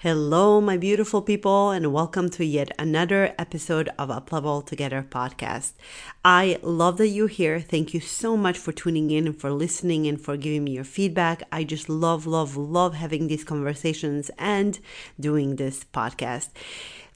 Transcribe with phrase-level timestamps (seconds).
[0.00, 5.72] Hello, my beautiful people, and welcome to yet another episode of Up Level Together podcast.
[6.22, 7.60] I love that you're here.
[7.60, 10.84] Thank you so much for tuning in and for listening and for giving me your
[10.84, 11.44] feedback.
[11.50, 14.78] I just love, love, love having these conversations and
[15.18, 16.50] doing this podcast.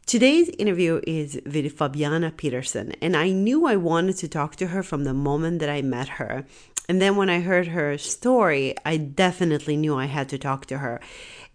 [0.07, 4.83] Today's interview is with Fabiana Peterson, and I knew I wanted to talk to her
[4.83, 6.47] from the moment that I met her.
[6.88, 10.79] And then when I heard her story, I definitely knew I had to talk to
[10.79, 10.99] her.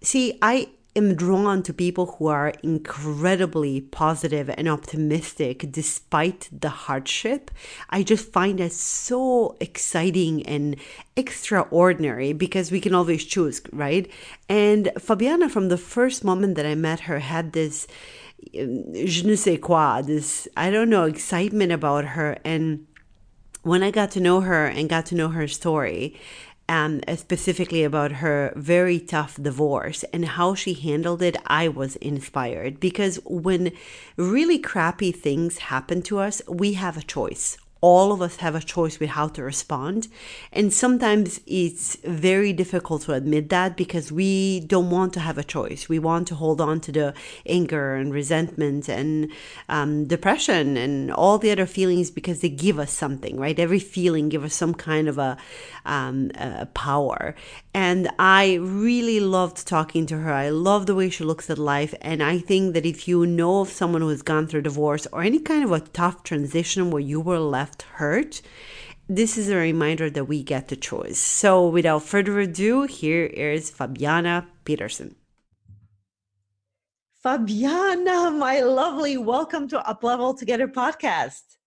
[0.02, 7.52] See, I am drawn to people who are incredibly positive and optimistic despite the hardship.
[7.90, 10.78] I just find that so exciting and
[11.16, 14.10] extraordinary because we can always choose, right?
[14.48, 17.88] And Fabiana, from the first moment that I met her, had this
[18.60, 22.38] um, je ne sais quoi, this, I don't know, excitement about her.
[22.46, 22.86] And
[23.64, 26.16] when I got to know her and got to know her story,
[26.68, 32.80] um, specifically about her very tough divorce and how she handled it, I was inspired
[32.80, 33.72] because when
[34.18, 38.62] really crappy things happen to us, we have a choice all of us have a
[38.62, 40.08] choice with how to respond.
[40.52, 45.44] And sometimes it's very difficult to admit that because we don't want to have a
[45.44, 45.88] choice.
[45.88, 47.14] We want to hold on to the
[47.46, 49.32] anger and resentment and
[49.70, 53.60] um, depression and all the other feelings because they give us something, right?
[53.60, 55.38] Every feeling gives us some kind of a,
[55.86, 57.36] um, a power.
[57.74, 60.32] And I really loved talking to her.
[60.32, 61.94] I love the way she looks at life.
[62.02, 65.22] And I think that if you know of someone who has gone through divorce or
[65.22, 68.44] any kind of a tough transition where you were left left hurt,
[69.10, 71.18] this is a reminder that we get the choice.
[71.18, 75.16] So, without further ado, here is Fabiana Peterson.
[77.24, 81.58] Fabiana, my lovely, welcome to Up Level Together podcast.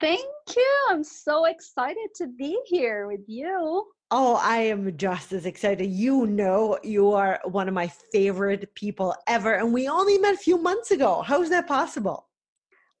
[0.00, 0.72] Thank you.
[0.90, 3.86] I'm so excited to be here with you.
[4.10, 5.86] Oh, I am just as excited.
[5.86, 9.54] You know, you are one of my favorite people ever.
[9.54, 11.22] And we only met a few months ago.
[11.22, 12.26] How is that possible?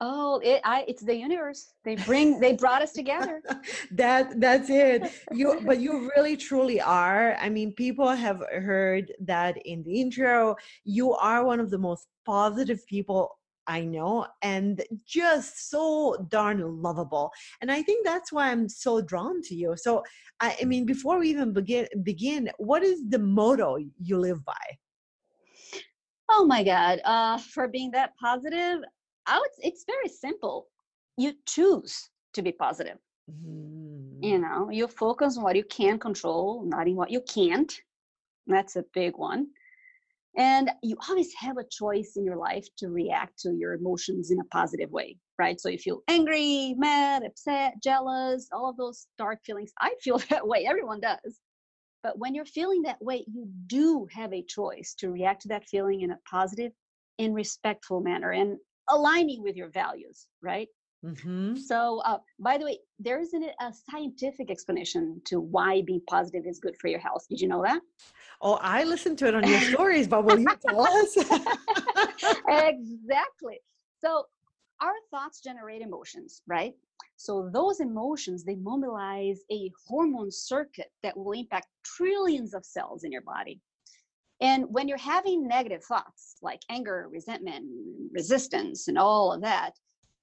[0.06, 1.72] Oh, it, I, it's the universe.
[1.82, 3.40] They bring, they brought us together.
[3.92, 5.10] that, that's it.
[5.32, 7.36] You, but you really, truly are.
[7.40, 10.56] I mean, people have heard that in the intro.
[10.84, 17.30] You are one of the most positive people I know, and just so darn lovable.
[17.62, 19.74] And I think that's why I'm so drawn to you.
[19.74, 20.02] So,
[20.38, 24.52] I, I mean, before we even begin, begin, what is the motto you live by?
[26.30, 27.00] Oh my God!
[27.04, 28.80] Uh, for being that positive,
[29.26, 30.68] I would, it's very simple.
[31.16, 32.98] You choose to be positive.
[33.30, 34.22] Mm.
[34.22, 37.72] You know, you focus on what you can control, not in what you can't.
[38.46, 39.48] That's a big one.
[40.36, 44.40] And you always have a choice in your life to react to your emotions in
[44.40, 45.60] a positive way, right?
[45.60, 49.72] So you feel angry, mad, upset, jealous, all of those dark feelings.
[49.80, 50.66] I feel that way.
[50.66, 51.40] Everyone does.
[52.02, 55.68] But when you're feeling that way, you do have a choice to react to that
[55.68, 56.72] feeling in a positive
[57.18, 58.32] and respectful manner.
[58.32, 58.58] And
[58.88, 60.68] aligning with your values, right?
[61.04, 61.56] Mm-hmm.
[61.56, 66.58] So, uh, by the way, there isn't a scientific explanation to why being positive is
[66.58, 67.26] good for your health.
[67.28, 67.80] Did you know that?
[68.40, 71.16] Oh, I listened to it on your stories, but will you tell us?
[72.48, 73.60] exactly.
[73.98, 74.24] So,
[74.80, 76.74] our thoughts generate emotions, right?
[77.16, 83.12] So, those emotions they mobilize a hormone circuit that will impact trillions of cells in
[83.12, 83.60] your body.
[84.40, 87.66] And when you're having negative thoughts like anger, resentment,
[88.12, 89.72] resistance, and all of that,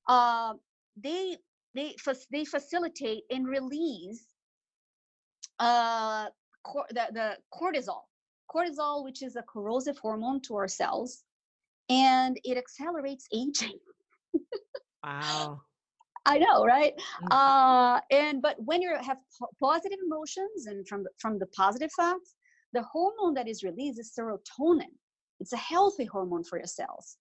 [0.07, 0.53] uh,
[1.01, 1.37] they
[1.73, 1.95] they
[2.31, 4.25] they facilitate and release
[5.59, 6.27] uh,
[6.63, 8.01] cor- the, the cortisol.
[8.53, 11.23] Cortisol, which is a corrosive hormone to our cells,
[11.89, 13.79] and it accelerates aging.
[15.03, 15.61] wow.
[16.25, 16.93] I know, right?
[16.97, 17.27] Mm-hmm.
[17.31, 21.91] Uh, and but when you have po- positive emotions and from the, from the positive
[21.93, 22.35] thoughts,
[22.73, 24.93] the hormone that is released is serotonin.
[25.39, 27.17] It's a healthy hormone for your cells.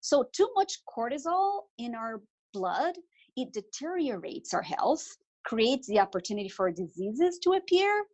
[0.00, 2.22] So, too much cortisol in our
[2.52, 2.96] blood,
[3.36, 5.04] it deteriorates our health,
[5.44, 8.04] creates the opportunity for diseases to appear,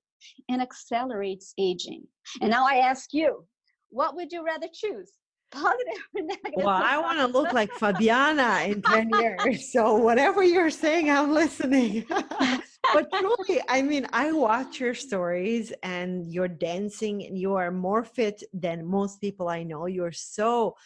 [0.49, 2.05] and accelerates aging.
[2.41, 3.45] And now I ask you,
[3.91, 5.13] what would you rather choose?
[5.51, 6.53] Positive or negative?
[6.57, 9.73] Well, I want to look like Fabiana in 10 years.
[9.73, 12.07] So, whatever you're saying, I'm listening.
[12.95, 18.05] but truly, I mean, I watch your stories and you're dancing and you are more
[18.05, 19.87] fit than most people I know.
[19.87, 20.77] You're so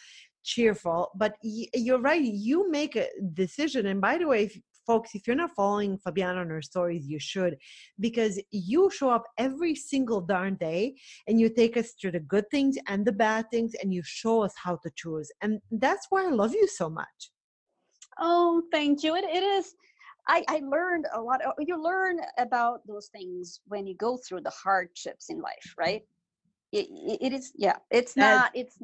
[0.45, 5.27] cheerful but you're right you make a decision and by the way if, folks if
[5.27, 7.57] you're not following fabiana on her stories you should
[7.99, 10.95] because you show up every single darn day
[11.27, 14.43] and you take us through the good things and the bad things and you show
[14.43, 17.31] us how to choose and that's why i love you so much
[18.19, 19.75] oh thank you it, it is
[20.27, 21.41] I, I learned a lot.
[21.45, 26.01] Oh, you learn about those things when you go through the hardships in life, right?
[26.71, 26.87] It,
[27.21, 27.77] it is, yeah.
[27.91, 28.51] It's not.
[28.53, 28.79] It's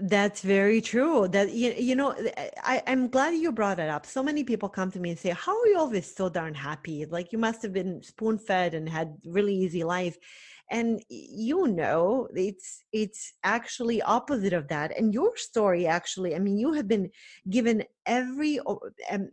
[0.00, 1.26] that's very true.
[1.28, 2.14] That you, you know,
[2.62, 4.06] I, I'm glad you brought it up.
[4.06, 7.04] So many people come to me and say, How are you always so darn happy?
[7.06, 10.16] Like you must have been spoon fed and had really easy life.
[10.70, 14.96] And you know, it's it's actually opposite of that.
[14.96, 17.10] And your story actually, I mean, you have been
[17.50, 18.60] given every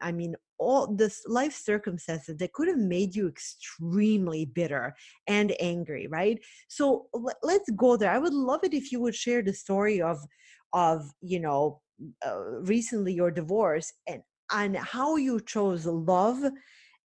[0.01, 4.95] I mean, all this life circumstances that could have made you extremely bitter
[5.27, 6.39] and angry, right?
[6.69, 7.07] So
[7.43, 8.11] let's go there.
[8.11, 10.17] I would love it if you would share the story of
[10.75, 11.81] of you know
[12.27, 16.43] uh, recently your divorce and and how you chose love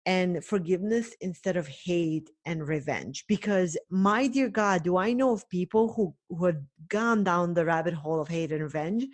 [0.07, 5.49] and forgiveness instead of hate and revenge because my dear god do i know of
[5.51, 9.07] people who who have gone down the rabbit hole of hate and revenge?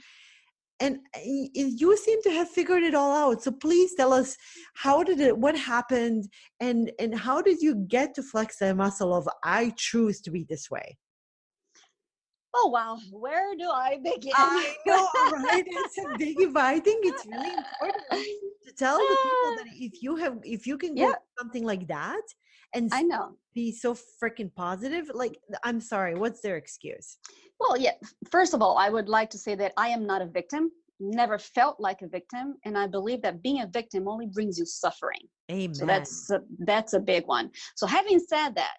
[0.80, 1.20] And uh,
[1.54, 4.36] you seem to have figured it all out so please tell us
[4.74, 6.24] how did it what happened
[6.60, 10.44] and and how did you get to flex that muscle of i choose to be
[10.48, 10.98] this way
[12.54, 14.32] oh wow where do i begin?
[14.34, 15.08] I know
[15.44, 18.04] right it's a biggie but i think it's really important
[18.66, 21.14] to tell the people that if you have if you can go yeah.
[21.38, 22.22] something like that
[22.74, 23.36] and i know.
[23.54, 27.18] be so freaking positive like i'm sorry what's their excuse?
[27.60, 27.92] Well yeah
[28.30, 31.38] first of all i would like to say that i am not a victim never
[31.38, 35.20] felt like a victim and i believe that being a victim only brings you suffering.
[35.50, 35.74] Amen.
[35.74, 37.50] so that's a, that's a big one.
[37.76, 38.76] So having said that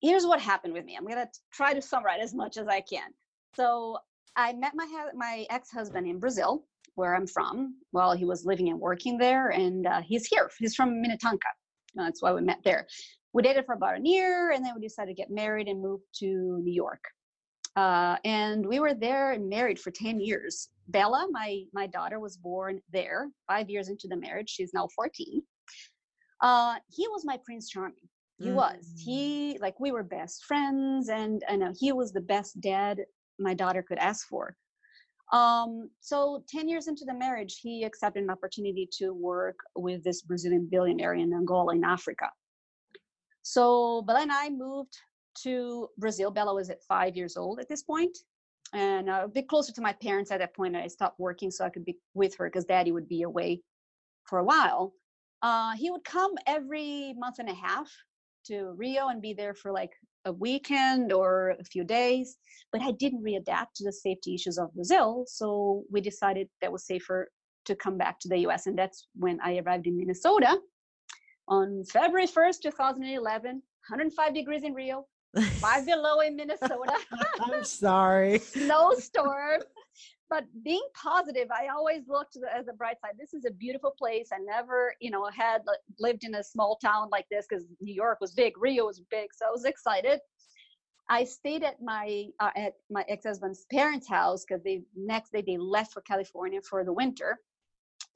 [0.00, 0.96] here's what happened with me.
[0.96, 3.10] I'm gonna try to summarize as much as I can.
[3.54, 3.98] So
[4.36, 6.64] I met my my ex-husband in Brazil,
[6.94, 10.50] where I'm from, while he was living and working there, and uh, he's here.
[10.58, 11.48] He's from Minnetonka.
[11.94, 12.86] That's why we met there.
[13.32, 16.00] We dated for about a year, and then we decided to get married and move
[16.20, 16.26] to
[16.62, 17.04] New York.
[17.76, 20.68] Uh, and we were there and married for 10 years.
[20.88, 23.30] Bella, my my daughter, was born there.
[23.46, 25.42] Five years into the marriage, she's now 14.
[26.40, 28.08] Uh, he was my prince charming
[28.42, 28.54] he mm.
[28.54, 33.00] was he like we were best friends and i know he was the best dad
[33.38, 34.54] my daughter could ask for.
[35.32, 40.22] Um, so 10 years into the marriage he accepted an opportunity to work with this
[40.22, 42.28] brazilian billionaire in angola in africa.
[43.42, 44.96] So bella and i moved
[45.42, 46.30] to brazil.
[46.30, 48.16] Bella was at five years old at this point
[48.74, 51.70] and a bit closer to my parents at that point i stopped working so i
[51.70, 53.62] could be with her because daddy would be away
[54.24, 54.92] for a while.
[55.42, 57.90] Uh, he would come every month and a half
[58.46, 59.92] to Rio and be there for like
[60.24, 62.36] a weekend or a few days.
[62.72, 65.24] But I didn't readapt to the safety issues of Brazil.
[65.26, 67.28] So we decided that was safer
[67.64, 68.66] to come back to the US.
[68.66, 70.58] And that's when I arrived in Minnesota
[71.48, 75.06] on February 1st, 2011, 105 degrees in Rio,
[75.58, 76.94] five below in Minnesota.
[77.40, 78.38] I'm sorry.
[78.54, 79.60] Snowstorm
[80.32, 83.16] but being positive i always looked as a bright side.
[83.18, 84.28] This is a beautiful place.
[84.32, 85.60] I never you know had
[85.98, 89.28] lived in a small town like this because new york was big rio was big
[89.34, 90.18] so i was excited.
[91.10, 92.06] I stayed at my
[92.40, 96.82] uh, at my ex-husband's parents house because the next day they left for california for
[96.82, 97.30] the winter.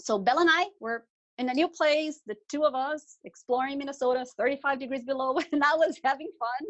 [0.00, 1.04] So bella and i were
[1.38, 5.75] in a new place the two of us exploring minnesota 35 degrees below and i
[5.82, 6.62] was having fun.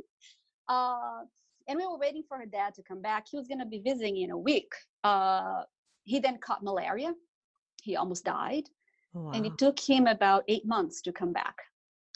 [0.68, 1.20] Uh,
[1.68, 3.26] and we were waiting for her dad to come back.
[3.30, 4.73] He was going to be visiting in a week.
[5.02, 5.62] Uh,
[6.04, 7.12] he then caught malaria.
[7.82, 8.64] He almost died.
[9.12, 9.32] wow.
[9.32, 11.56] And it took him about eight months to come back.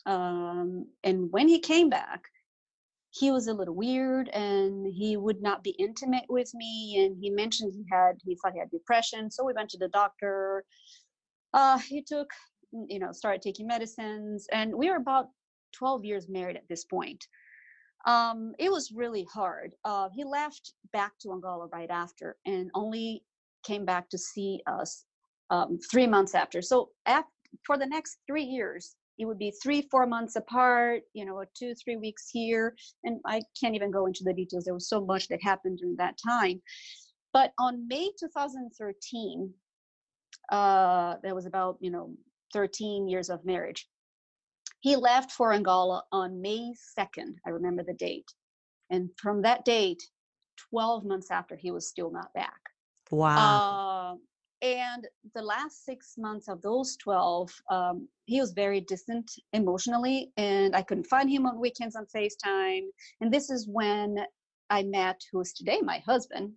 [0.06, 2.22] Um, and when he came back,
[3.10, 7.04] he was a little weird and he would not be intimate with me.
[7.04, 9.30] And he mentioned he had, he thought he had depression.
[9.30, 10.64] So we went to the doctor.
[11.52, 12.30] Uh, he took,
[12.72, 14.46] you know, started taking medicines.
[14.52, 15.26] And we were about
[15.72, 17.26] 12 years married at this point
[18.06, 19.74] um, it was really hard.
[19.84, 23.22] Uh, he left back to Angola right after and only
[23.64, 25.04] came back to see us
[25.50, 26.62] um, three months after.
[26.62, 27.28] So after,
[27.66, 31.74] for the next three years, it would be three, four months apart, you know, two,
[31.74, 32.74] three weeks here.
[33.04, 34.64] And I can't even go into the details.
[34.64, 36.62] There was so much that happened during that time.
[37.34, 39.52] But on May 2013,
[40.50, 42.14] uh, that was about, you know,
[42.54, 43.86] 13 years of marriage.
[44.80, 47.36] He left for Angola on May 2nd.
[47.46, 48.32] I remember the date.
[48.90, 50.02] And from that date,
[50.70, 52.60] 12 months after, he was still not back.
[53.10, 54.14] Wow.
[54.14, 54.16] Uh,
[54.62, 60.76] and the last six months of those 12, um, he was very distant emotionally, and
[60.76, 62.86] I couldn't find him on weekends on FaceTime.
[63.20, 64.18] And this is when
[64.68, 66.52] I met who is today my husband.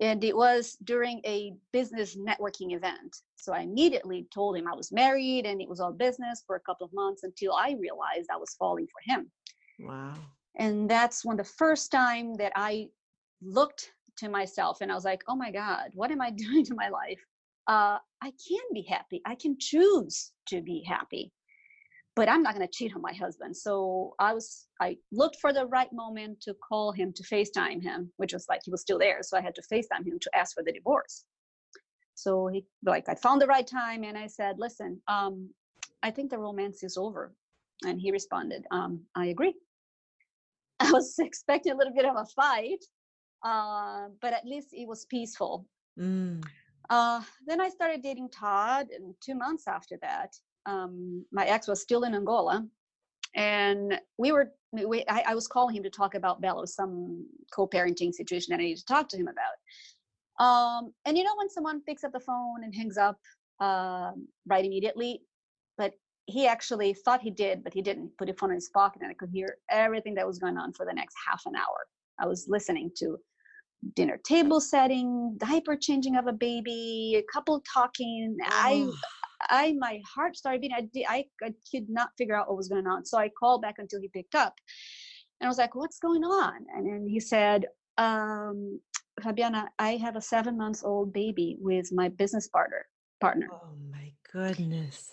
[0.00, 3.16] And it was during a business networking event.
[3.36, 6.60] So I immediately told him I was married and it was all business for a
[6.60, 9.30] couple of months until I realized I was falling for him.
[9.80, 10.14] Wow.
[10.56, 12.88] And that's when the first time that I
[13.42, 16.74] looked to myself and I was like, oh my God, what am I doing to
[16.74, 17.20] my life?
[17.66, 19.20] Uh, I can be happy.
[19.26, 21.32] I can choose to be happy
[22.18, 23.56] but I'm not going to cheat on my husband.
[23.56, 28.10] So I was, I looked for the right moment to call him to FaceTime him,
[28.16, 29.20] which was like he was still there.
[29.22, 31.24] So I had to FaceTime him to ask for the divorce.
[32.16, 35.48] So he, like, I found the right time and I said, listen, um,
[36.02, 37.32] I think the romance is over.
[37.86, 39.54] And he responded, um, I agree.
[40.80, 42.84] I was expecting a little bit of a fight,
[43.44, 45.68] uh, but at least it was peaceful.
[45.96, 46.42] Mm.
[46.90, 50.30] Uh, then I started dating Todd, and two months after that,
[50.68, 52.66] um, my ex was still in Angola,
[53.34, 58.12] and we were we, I, I, was calling him to talk about Bella, some co-parenting
[58.12, 60.44] situation that I needed to talk to him about.
[60.44, 63.16] Um, and you know when someone picks up the phone and hangs up
[63.60, 64.10] uh,
[64.46, 65.22] right immediately,
[65.78, 65.92] but
[66.26, 68.10] he actually thought he did, but he didn't.
[68.18, 70.74] Put his phone in his pocket, and I could hear everything that was going on
[70.74, 71.86] for the next half an hour.
[72.20, 73.16] I was listening to
[73.94, 78.36] dinner table setting, diaper changing of a baby, a couple talking.
[78.42, 78.48] Oh.
[78.50, 78.90] I
[79.42, 80.76] I my heart started beating.
[80.76, 83.04] I, did, I I could not figure out what was going on.
[83.04, 84.54] So I called back until he picked up,
[85.40, 87.66] and I was like, "What's going on?" And then he said,
[87.96, 88.80] um,
[89.20, 92.86] "Fabiana, I have a seven months old baby with my business partner."
[93.20, 93.48] Partner.
[93.52, 95.10] Oh my goodness!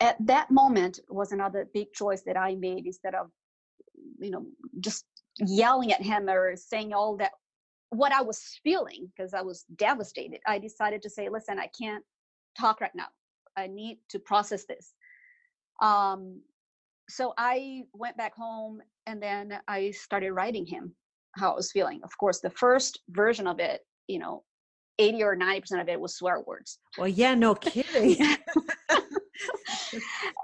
[0.00, 3.30] At that moment was another big choice that I made instead of,
[4.18, 4.46] you know,
[4.80, 5.04] just
[5.38, 7.32] yelling at him or saying all that
[7.90, 10.40] what I was feeling because I was devastated.
[10.46, 12.04] I decided to say, "Listen, I can't
[12.58, 13.08] talk right now.
[13.58, 14.94] I need to process this.
[15.82, 16.40] Um,
[17.08, 20.94] so I went back home and then I started writing him
[21.36, 22.00] how I was feeling.
[22.04, 24.44] Of course, the first version of it, you know,
[24.98, 26.78] 80 or 90% of it was swear words.
[26.96, 28.16] Well, yeah, no kidding.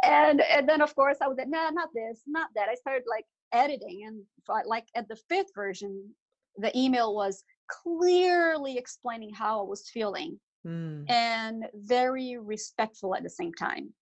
[0.04, 2.68] and and then of course I was like, no, nah, not this, not that.
[2.68, 4.22] I started like editing and
[4.66, 6.14] like at the fifth version,
[6.56, 11.10] the email was clearly explaining how I was feeling mm.
[11.10, 13.92] and very respectful at the same time.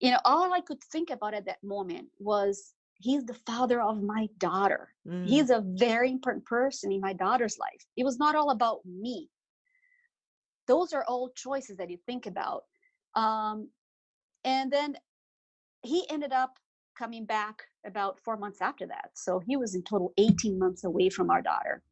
[0.00, 4.02] You know, all I could think about at that moment was he's the father of
[4.02, 4.88] my daughter.
[5.06, 5.26] Mm.
[5.26, 7.84] He's a very important person in my daughter's life.
[7.96, 9.28] It was not all about me.
[10.66, 12.64] Those are all choices that you think about.
[13.14, 13.70] Um,
[14.44, 14.96] and then
[15.82, 16.58] he ended up
[16.98, 19.10] coming back about four months after that.
[19.14, 21.82] So he was in total 18 months away from our daughter.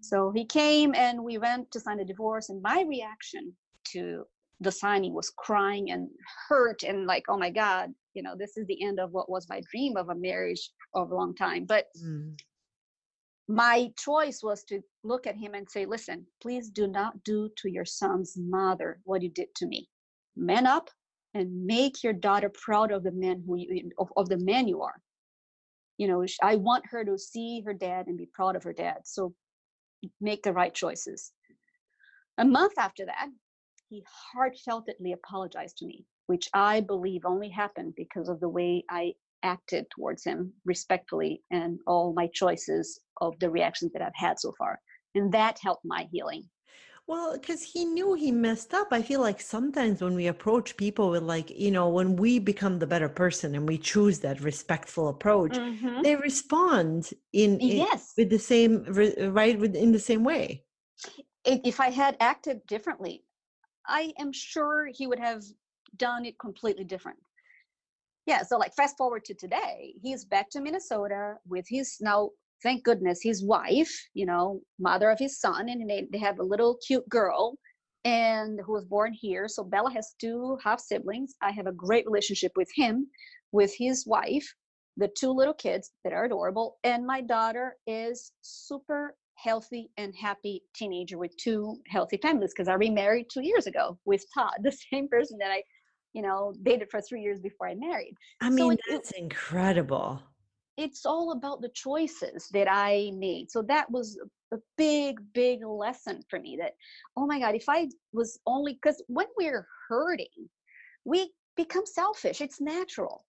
[0.00, 2.48] So he came and we went to sign the divorce.
[2.48, 3.52] And my reaction
[3.92, 4.24] to
[4.60, 6.08] the signing was crying and
[6.48, 9.48] hurt and like, oh my God, you know, this is the end of what was
[9.48, 11.64] my dream of a marriage of a long time.
[11.64, 12.38] But mm.
[13.46, 17.70] my choice was to look at him and say, listen, please do not do to
[17.70, 19.88] your son's mother what you did to me.
[20.36, 20.90] Man up
[21.34, 24.82] and make your daughter proud of the man who you, of, of the man you
[24.82, 25.00] are.
[25.98, 28.98] You know, I want her to see her dad and be proud of her dad.
[29.04, 29.34] So
[30.20, 31.32] make the right choices.
[32.38, 33.28] A month after that,
[33.88, 34.04] he
[34.36, 39.86] heartfeltedly apologized to me, which I believe only happened because of the way I acted
[39.90, 44.80] towards him respectfully and all my choices of the reactions that I've had so far.
[45.14, 46.44] And that helped my healing.
[47.08, 48.88] Well, because he knew he messed up.
[48.90, 52.78] I feel like sometimes when we approach people with, like, you know, when we become
[52.78, 56.02] the better person and we choose that respectful approach, mm-hmm.
[56.02, 58.84] they respond in, in, yes with the same
[59.32, 60.64] right with in the same way.
[61.46, 63.24] If I had acted differently,
[63.86, 65.42] I am sure he would have
[65.96, 67.18] done it completely different.
[68.26, 68.42] Yeah.
[68.42, 73.20] So, like, fast forward to today, he's back to Minnesota with his now thank goodness
[73.22, 77.08] his wife you know mother of his son and they, they have a little cute
[77.08, 77.56] girl
[78.04, 79.48] and who was born here.
[79.48, 81.34] So bella has two half siblings.
[81.42, 83.08] I have a great relationship with him
[83.52, 84.46] with his wife
[84.98, 90.60] the two little kids that are adorable and my daughter is super healthy and happy
[90.74, 95.08] teenager with two healthy families because i remarried two years ago with todd the same
[95.08, 95.62] person that i
[96.12, 98.12] you know dated for three years before i married.
[98.40, 100.20] I mean so that's incredible
[100.78, 103.50] it's all about the choices that I made.
[103.50, 104.18] So that was
[104.52, 106.74] a big, big lesson for me that,
[107.16, 110.48] oh my God, if I was only, because when we're hurting,
[111.04, 112.40] we become selfish.
[112.40, 113.24] It's natural,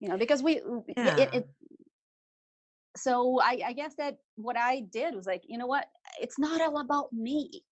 [0.00, 0.62] you know, because we,
[0.96, 1.16] yeah.
[1.18, 1.48] it, it,
[2.96, 5.86] so I, I guess that what I did was like, you know what,
[6.20, 7.62] it's not all about me.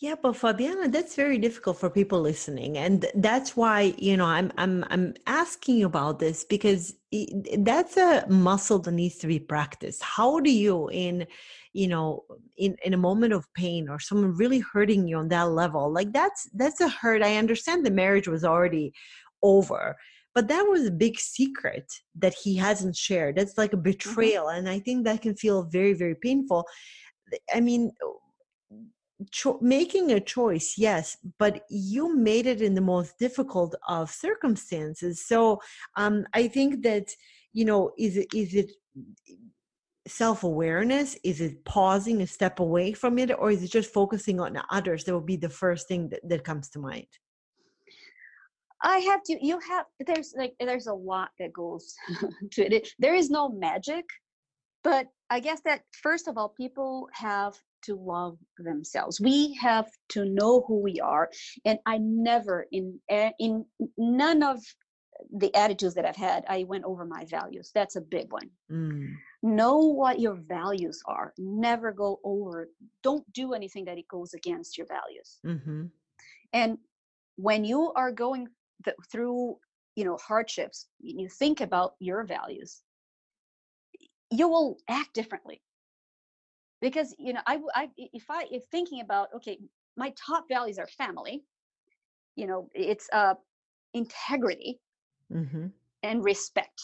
[0.00, 4.52] Yeah, but Fabiana, that's very difficult for people listening, and that's why you know I'm
[4.58, 6.94] I'm I'm asking you about this because
[7.58, 10.02] that's a muscle that needs to be practiced.
[10.02, 11.26] How do you in
[11.74, 12.24] you know
[12.56, 16.12] in in a moment of pain or someone really hurting you on that level like
[16.12, 18.92] that's that's a hurt i understand the marriage was already
[19.42, 19.96] over
[20.34, 23.90] but that was a big secret that he hasn't shared that's like a mm-hmm.
[23.90, 24.58] betrayal mm-hmm.
[24.58, 26.64] and i think that can feel very very painful
[27.52, 27.90] i mean
[29.30, 35.24] cho- making a choice yes but you made it in the most difficult of circumstances.
[35.26, 35.60] So
[35.96, 37.08] um i think that
[37.52, 38.70] you know is it is it
[40.06, 41.16] self-awareness?
[41.24, 45.04] Is it pausing a step away from it or is it just focusing on others?
[45.04, 47.06] That would be the first thing that, that comes to mind.
[48.82, 51.94] I have to you have there's like there's a lot that goes
[52.52, 52.88] to it.
[52.98, 54.04] There is no magic
[54.84, 57.54] but i guess that first of all people have
[57.84, 61.30] to love themselves we have to know who we are
[61.64, 62.98] and i never in
[63.38, 63.64] in
[63.98, 64.60] none of
[65.32, 67.70] the attitudes that I've had, I went over my values.
[67.74, 68.50] That's a big one.
[68.70, 69.14] Mm.
[69.42, 71.32] Know what your values are.
[71.38, 72.68] Never go over.
[73.02, 75.38] Don't do anything that it goes against your values.
[75.44, 75.86] Mm-hmm.
[76.52, 76.78] And
[77.36, 78.48] when you are going
[78.84, 79.58] th- through,
[79.96, 82.82] you know, hardships, you think about your values.
[84.30, 85.60] You will act differently
[86.84, 89.58] because you know I, I if I if thinking about okay,
[89.96, 91.42] my top values are family.
[92.36, 93.34] You know, it's uh
[93.94, 94.80] integrity
[95.32, 95.66] mm-hmm.
[96.02, 96.82] and respect.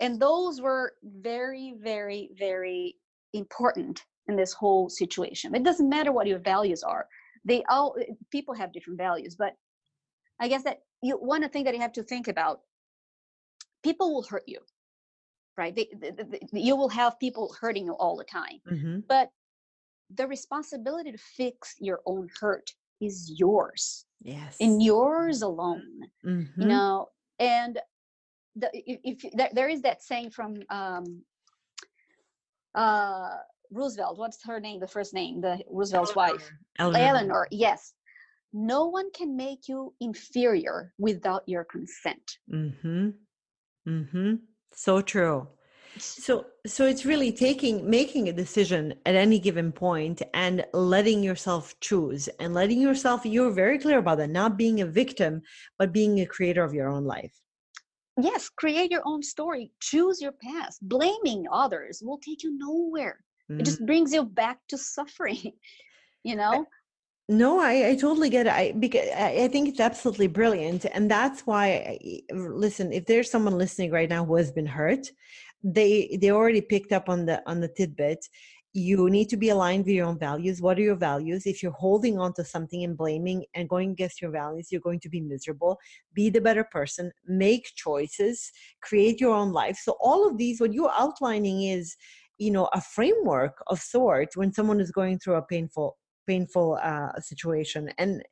[0.00, 2.96] And those were very, very, very
[3.32, 5.54] important in this whole situation.
[5.54, 7.06] It doesn't matter what your values are.
[7.44, 7.96] They all
[8.30, 9.54] people have different values, but
[10.40, 12.60] I guess that you one thing that you have to think about
[13.82, 14.58] people will hurt you
[15.56, 15.74] right?
[15.74, 18.60] They, they, they, you will have people hurting you all the time.
[18.70, 19.00] Mm-hmm.
[19.08, 19.30] but
[20.14, 24.56] the responsibility to fix your own hurt is yours yes.
[24.60, 26.60] and yours alone mm-hmm.
[26.60, 27.08] you know?
[27.38, 27.78] And
[28.56, 31.22] the, if, if there, there is that saying from um
[32.74, 33.36] uh
[33.70, 36.32] roosevelt what's her name the first name the roosevelt's eleanor.
[36.34, 37.06] wife eleanor.
[37.08, 37.94] eleanor yes.
[38.54, 42.36] No one can make you inferior without your consent.
[42.52, 43.08] Mm-hmm.
[43.88, 44.34] Mm-hmm
[44.74, 45.46] so true
[45.98, 51.78] so so it's really taking making a decision at any given point and letting yourself
[51.80, 55.42] choose and letting yourself you're very clear about that not being a victim
[55.78, 57.34] but being a creator of your own life
[58.20, 60.78] yes create your own story choose your path.
[60.82, 63.18] blaming others will take you nowhere
[63.50, 63.60] mm.
[63.60, 63.86] it just mm-hmm.
[63.86, 65.52] brings you back to suffering
[66.24, 66.64] you know
[67.28, 68.52] no, I, I totally get it.
[68.52, 71.66] I because I think it's absolutely brilliant, and that's why.
[71.68, 75.06] I, listen, if there's someone listening right now who has been hurt,
[75.62, 78.26] they they already picked up on the on the tidbit.
[78.74, 80.62] You need to be aligned with your own values.
[80.62, 81.46] What are your values?
[81.46, 85.00] If you're holding on to something and blaming and going against your values you're going
[85.00, 85.78] to be miserable.
[86.14, 87.12] Be the better person.
[87.26, 88.50] Make choices.
[88.82, 89.76] Create your own life.
[89.76, 91.96] So all of these what you're outlining is
[92.38, 97.18] you know a framework of sorts when someone is going through a painful painful uh,
[97.20, 98.22] situation and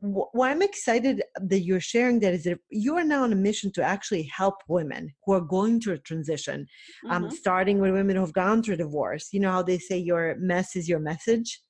[0.00, 3.72] why I'm excited that you're sharing that is that you are now on a mission
[3.72, 6.64] to actually help women who are going through a transition,
[7.10, 7.24] um, mm-hmm.
[7.24, 9.30] um, starting with women who've gone through divorce.
[9.32, 11.60] You know how they say your mess is your message?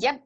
[0.00, 0.20] Yep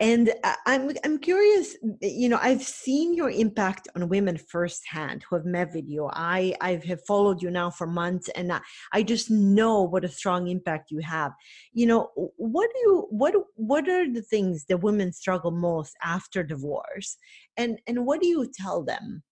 [0.00, 5.36] and uh, i'm i'm curious you know i've seen your impact on women firsthand who
[5.36, 6.08] have met with you.
[6.12, 8.60] I i have followed you now for months and I,
[8.92, 11.32] I just know what a strong impact you have.
[11.72, 16.42] You know what do you what what are the things that women struggle most after
[16.42, 17.16] divorce?
[17.56, 19.22] And and what do you tell them?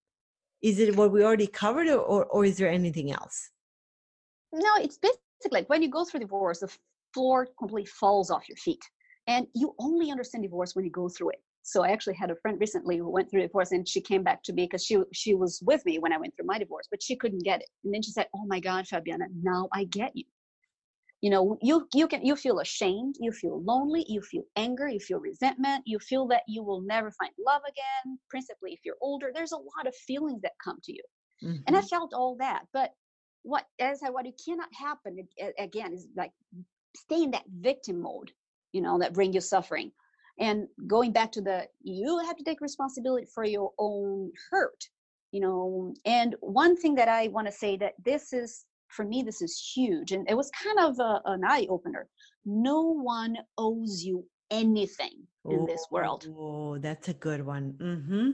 [0.62, 3.50] Is it what we already covered or or, or is there anything else?
[4.52, 6.70] No it's basically like when you go through divorce the
[7.14, 8.82] floor completely falls off your feet
[9.30, 11.42] and you only understand divorce when you go through it.
[11.62, 14.42] So I actually had a friend recently who went through divorce and she came back
[14.44, 17.02] to me because she she was with me when I went through my divorce, but
[17.02, 17.68] she couldn't get it.
[17.84, 20.24] And then she said, Oh my God, Fabiana, now I get you.
[21.20, 24.98] You know, you you can you feel ashamed, you feel lonely, you feel anger, you
[24.98, 29.30] feel resentment, you feel that you will never find love again, principally if you're older.
[29.32, 31.02] There's a lot of feelings that come to you.
[31.44, 31.62] Mm-hmm.
[31.66, 31.88] And I mm-hmm.
[31.88, 32.62] felt all that.
[32.72, 32.90] But
[33.42, 36.32] what as I what it cannot happen again is like
[36.96, 38.32] stay in that victim mode
[38.72, 39.92] you know that bring you suffering.
[40.38, 44.82] And going back to the you have to take responsibility for your own hurt
[45.32, 49.22] you know and one thing that i want to say that this is for me
[49.22, 52.08] this is huge and it was kind of a, an eye opener
[52.44, 56.26] no one owes you anything in this world.
[56.36, 57.74] Oh that's a good one.
[57.78, 58.30] Mm-hmm.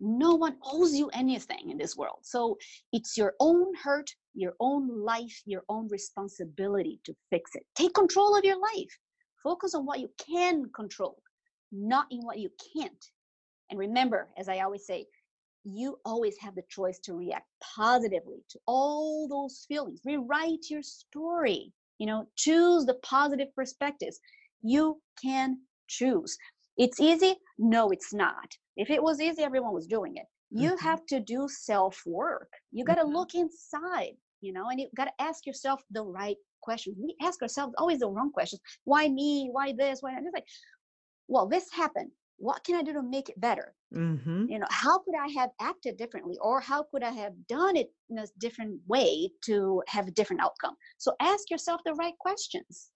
[0.00, 2.18] no one owes you anything in this world.
[2.22, 2.58] So
[2.92, 7.64] it's your own hurt your own life your own responsibility to fix it.
[7.74, 8.98] Take control of your life
[9.46, 11.16] focus on what you can control
[11.72, 13.04] not in what you can't.
[13.70, 15.06] And remember as i always say
[15.64, 20.00] you always have the choice to react positively to all those feelings.
[20.04, 24.18] Rewrite your story you know choose the positive perspectives.
[24.62, 26.36] You can choose.
[26.76, 27.36] It's easy?
[27.58, 28.48] No it's not.
[28.76, 30.26] If it was easy everyone was doing it.
[30.50, 30.88] You mm-hmm.
[30.88, 33.16] have to do self work you got to mm-hmm.
[33.18, 37.40] look inside you know and you got to ask yourself the right questions we ask
[37.42, 38.60] ourselves always the wrong questions.
[38.84, 39.48] Why me?
[39.52, 39.98] Why this?
[40.00, 40.46] Why it's like
[41.28, 42.10] well this happened.
[42.38, 43.74] What can i do to make it better?
[43.94, 44.46] Mm-hmm.
[44.48, 46.36] you know how could i have acted differently?
[46.40, 50.42] Or how could i have done it in a different way to have a different
[50.42, 50.74] outcome?
[50.98, 52.90] So ask yourself the right questions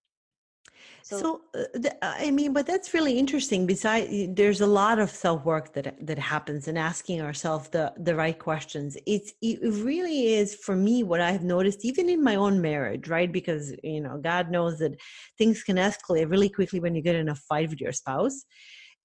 [1.03, 3.67] so, so uh, I mean, but that's really interesting.
[3.67, 8.15] Besides, there's a lot of self work that that happens in asking ourselves the the
[8.15, 8.97] right questions.
[9.07, 13.31] It's it really is for me what I've noticed, even in my own marriage, right?
[13.31, 15.01] Because you know, God knows that
[15.39, 18.45] things can escalate really quickly when you get in a fight with your spouse.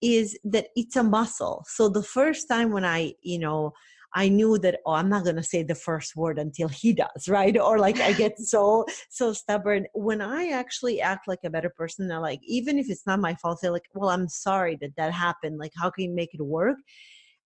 [0.01, 1.65] Is that it's a muscle.
[1.67, 3.71] So the first time when I, you know,
[4.15, 7.28] I knew that, oh, I'm not going to say the first word until he does,
[7.28, 7.58] right?
[7.58, 9.86] Or like I get so, so stubborn.
[9.93, 13.36] When I actually act like a better person, I like, even if it's not my
[13.36, 15.60] fault, say like, well, I'm sorry that that happened.
[15.60, 16.78] Like, how can you make it work?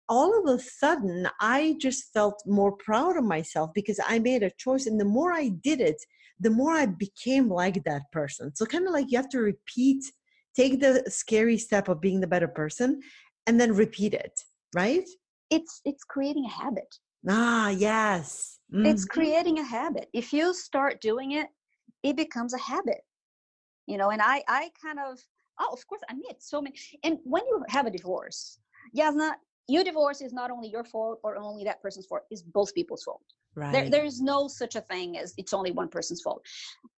[0.10, 4.52] all of a sudden i just felt more proud of myself because i made a
[4.58, 6.04] choice and the more i did it
[6.40, 10.04] the more i became like that person so kind of like you have to repeat
[10.56, 13.00] take the scary step of being the better person
[13.46, 14.42] and then repeat it
[14.74, 15.08] right
[15.50, 16.96] it's it's creating a habit.
[17.28, 18.60] Ah yes.
[18.74, 18.86] Mm-hmm.
[18.86, 20.08] it's creating a habit.
[20.14, 21.48] If you start doing it
[22.04, 23.02] it becomes a habit.
[23.88, 25.20] You know and i i kind of
[25.60, 28.60] oh of course i mean it's so many and when you have a divorce
[28.94, 32.42] yeah not your divorce is not only your fault or only that person's fault it's
[32.42, 33.22] both people's fault.
[33.56, 33.72] Right.
[33.74, 36.46] there, there is no such a thing as it's only one person's fault.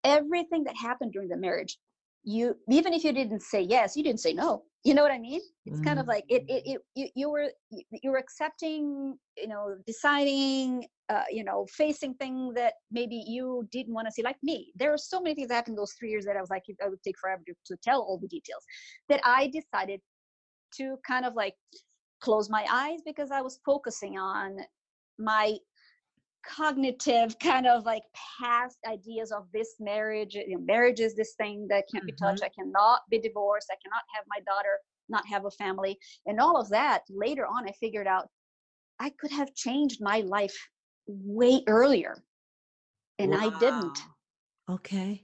[0.04, 1.78] Everything that happened during the marriage
[2.24, 5.18] you even if you didn't say yes you didn't say no you know what i
[5.18, 5.86] mean it's mm.
[5.86, 6.10] kind of mm.
[6.10, 11.44] like it, it, it you, you were you were accepting you know deciding uh, you
[11.44, 15.20] know facing things that maybe you didn't want to see like me there are so
[15.20, 17.42] many things that happened those three years that i was like i would take forever
[17.46, 18.64] to, to tell all the details
[19.10, 20.00] that i decided
[20.76, 21.56] to kind of like
[22.22, 24.58] close my eyes because i was focusing on
[25.20, 25.58] my
[26.45, 28.04] cognitive kind of like
[28.39, 32.08] past ideas of this marriage you know, marriage is this thing that can't mm-hmm.
[32.08, 32.62] be touched mm-hmm.
[32.62, 34.77] i cannot be divorced i cannot have my daughter
[35.10, 38.27] not have a family and all of that later on i figured out
[38.99, 40.56] i could have changed my life
[41.08, 42.23] way earlier
[43.19, 43.39] and wow.
[43.41, 43.99] i didn't
[44.69, 45.23] okay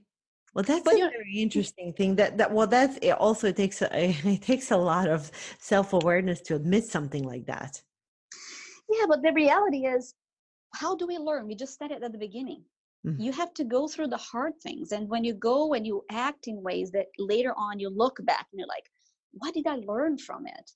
[0.54, 3.88] well that's but, a very interesting thing that that well that's it also takes a,
[4.24, 7.80] it takes a lot of self-awareness to admit something like that
[8.90, 10.14] yeah but the reality is
[10.74, 11.46] how do we learn?
[11.46, 12.64] We just said it at the beginning.
[13.06, 13.20] Mm-hmm.
[13.20, 14.92] You have to go through the hard things.
[14.92, 18.46] And when you go and you act in ways that later on you look back
[18.52, 18.90] and you're like,
[19.32, 20.70] what did I learn from it?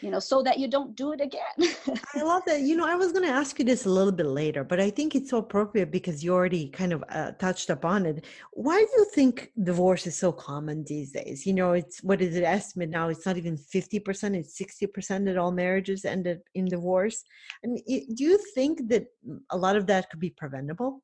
[0.00, 1.54] You know so that you don't do it again.
[2.14, 2.60] I love that.
[2.60, 4.90] You know i was going to ask you this a little bit later but i
[4.90, 8.24] think it's so appropriate because you already kind of uh, touched upon it.
[8.52, 11.46] Why do you think divorce is so common these days?
[11.46, 13.08] You know it's what is it estimate now?
[13.08, 17.24] It's not even 50% it's 60% that all marriages ended in divorce.
[17.64, 17.82] I mean
[18.14, 19.06] do you think that
[19.50, 21.02] a lot of that could be preventable?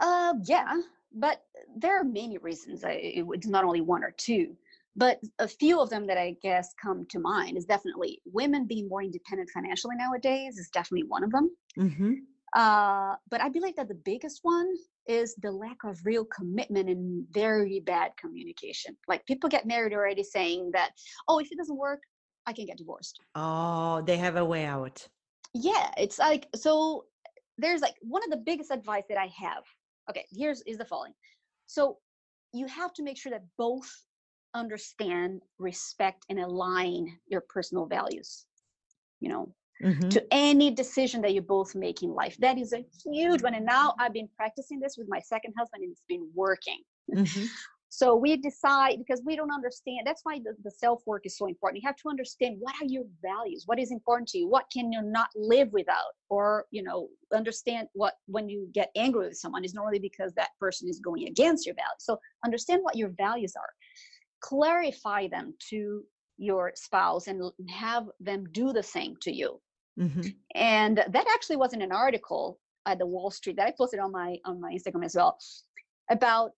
[0.00, 0.80] Uh yeah
[1.14, 1.42] but
[1.76, 4.56] there are many reasons it's not only one or two
[4.96, 8.88] but a few of them that I guess come to mind is definitely women being
[8.88, 11.50] more independent financially nowadays is definitely one of them.
[11.78, 12.12] Mm-hmm.
[12.54, 14.68] Uh, but I believe that the biggest one
[15.08, 18.96] is the lack of real commitment and very bad communication.
[19.08, 20.90] Like people get married already saying that,
[21.28, 22.00] oh, if it doesn't work,
[22.46, 23.18] I can get divorced.
[23.34, 25.06] Oh, they have a way out.
[25.54, 27.04] Yeah, it's like so.
[27.58, 29.62] There's like one of the biggest advice that I have.
[30.10, 31.12] Okay, here's is the following.
[31.66, 31.98] So
[32.52, 33.90] you have to make sure that both
[34.54, 38.46] understand, respect, and align your personal values,
[39.20, 40.08] you know, mm-hmm.
[40.08, 42.36] to any decision that you both make in life.
[42.38, 43.54] That is a huge one.
[43.54, 46.80] And now I've been practicing this with my second husband, and it's been working.
[47.14, 47.44] Mm-hmm.
[47.94, 50.06] So we decide because we don't understand.
[50.06, 51.82] That's why the, the self work is so important.
[51.82, 54.90] You have to understand what are your values, what is important to you, what can
[54.90, 59.62] you not live without, or you know, understand what when you get angry with someone
[59.62, 61.98] is normally because that person is going against your values.
[61.98, 63.68] So understand what your values are
[64.42, 66.02] clarify them to
[66.36, 69.60] your spouse and have them do the same to you
[69.98, 70.20] mm-hmm.
[70.54, 74.10] and that actually was in an article at the wall street that i posted on
[74.10, 75.38] my on my instagram as well
[76.10, 76.50] about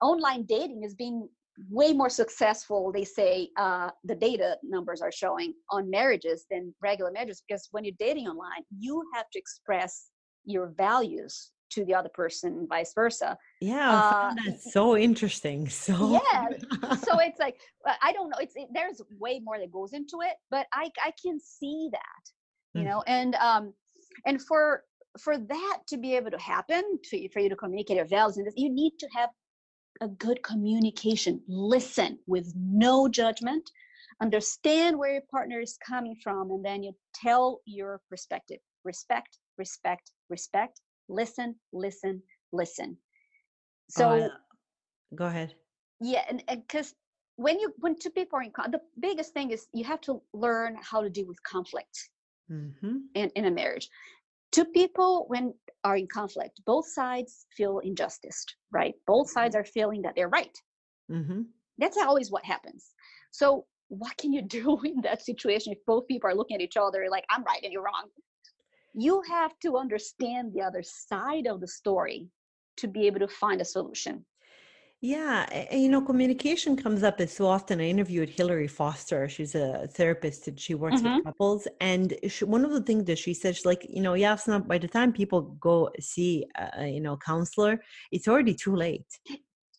[0.00, 1.28] online dating is being
[1.70, 7.10] way more successful they say uh, the data numbers are showing on marriages than regular
[7.10, 10.08] marriages because when you're dating online you have to express
[10.44, 13.36] your values to the other person vice versa.
[13.60, 16.48] Yeah uh, that's so interesting so yeah
[17.04, 20.20] so it's like uh, i don't know it's it, there's way more that goes into
[20.22, 22.88] it but i i can see that you mm.
[22.88, 23.72] know and um
[24.26, 24.82] and for
[25.18, 28.36] for that to be able to happen to, you, for you to communicate your values
[28.36, 29.30] and this you need to have
[30.00, 31.40] a good communication.
[31.48, 33.70] Listen with no judgment.
[34.20, 38.58] Understand where your partner is coming from and then you tell your perspective.
[38.84, 42.96] Respect respect respect listen listen listen.
[43.90, 44.28] So oh,
[45.14, 45.54] go ahead.
[46.00, 46.94] Yeah and because
[47.36, 50.76] when you when two people are in the biggest thing is you have to learn
[50.80, 52.10] how to deal with conflict
[52.50, 52.96] mm-hmm.
[53.14, 53.88] in, in a marriage.
[54.52, 58.94] Two people when are in conflict both sides feel injustice right?
[59.06, 59.62] Both sides mm-hmm.
[59.62, 60.56] are feeling that they're right.
[61.10, 61.42] Mm-hmm.
[61.78, 62.90] that's always what happens.
[63.30, 66.76] So what can you do in that situation if both people are looking at each
[66.76, 68.08] other like i'm right and you're wrong
[68.96, 72.28] you have to understand the other side of the story
[72.76, 74.24] to be able to find a solution
[75.02, 77.80] yeah, and, you know, communication comes up as so often.
[77.80, 79.28] I interviewed Hillary Foster.
[79.28, 81.16] She's a therapist and she works mm-hmm.
[81.16, 81.68] with couples.
[81.80, 84.66] And she, one of the things that she said, she's like, you know, yeah, not,
[84.66, 87.78] by the time people go see, a, you know, counselor,
[88.10, 89.06] it's already too late.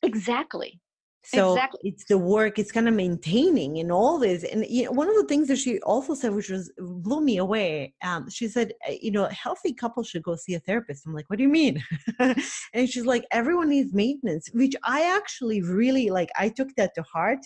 [0.04, 0.80] Exactly.
[1.28, 1.82] So exactly.
[1.84, 4.46] it's the work, it's kind of maintaining and all this.
[4.46, 7.38] And you know, one of the things that she also said, which was blew me
[7.38, 11.06] away, um, she said, uh, you know, healthy couples should go see a therapist.
[11.06, 11.84] I'm like, what do you mean?
[12.20, 16.30] and she's like, everyone needs maintenance, which I actually really like.
[16.40, 17.40] I took that to heart,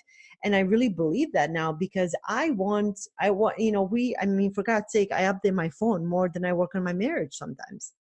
[0.44, 4.28] and I really believe that now because I want, I want, you know, we, I
[4.28, 7.34] mean, for God's sake, I update my phone more than I work on my marriage
[7.34, 7.94] sometimes.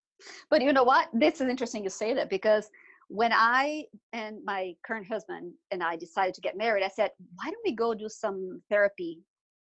[0.50, 1.08] But you know what?
[1.14, 2.68] This is interesting you say that because
[3.10, 7.46] when I and my current husband and I decided to get married, I said, why
[7.46, 9.18] don't we go do some therapy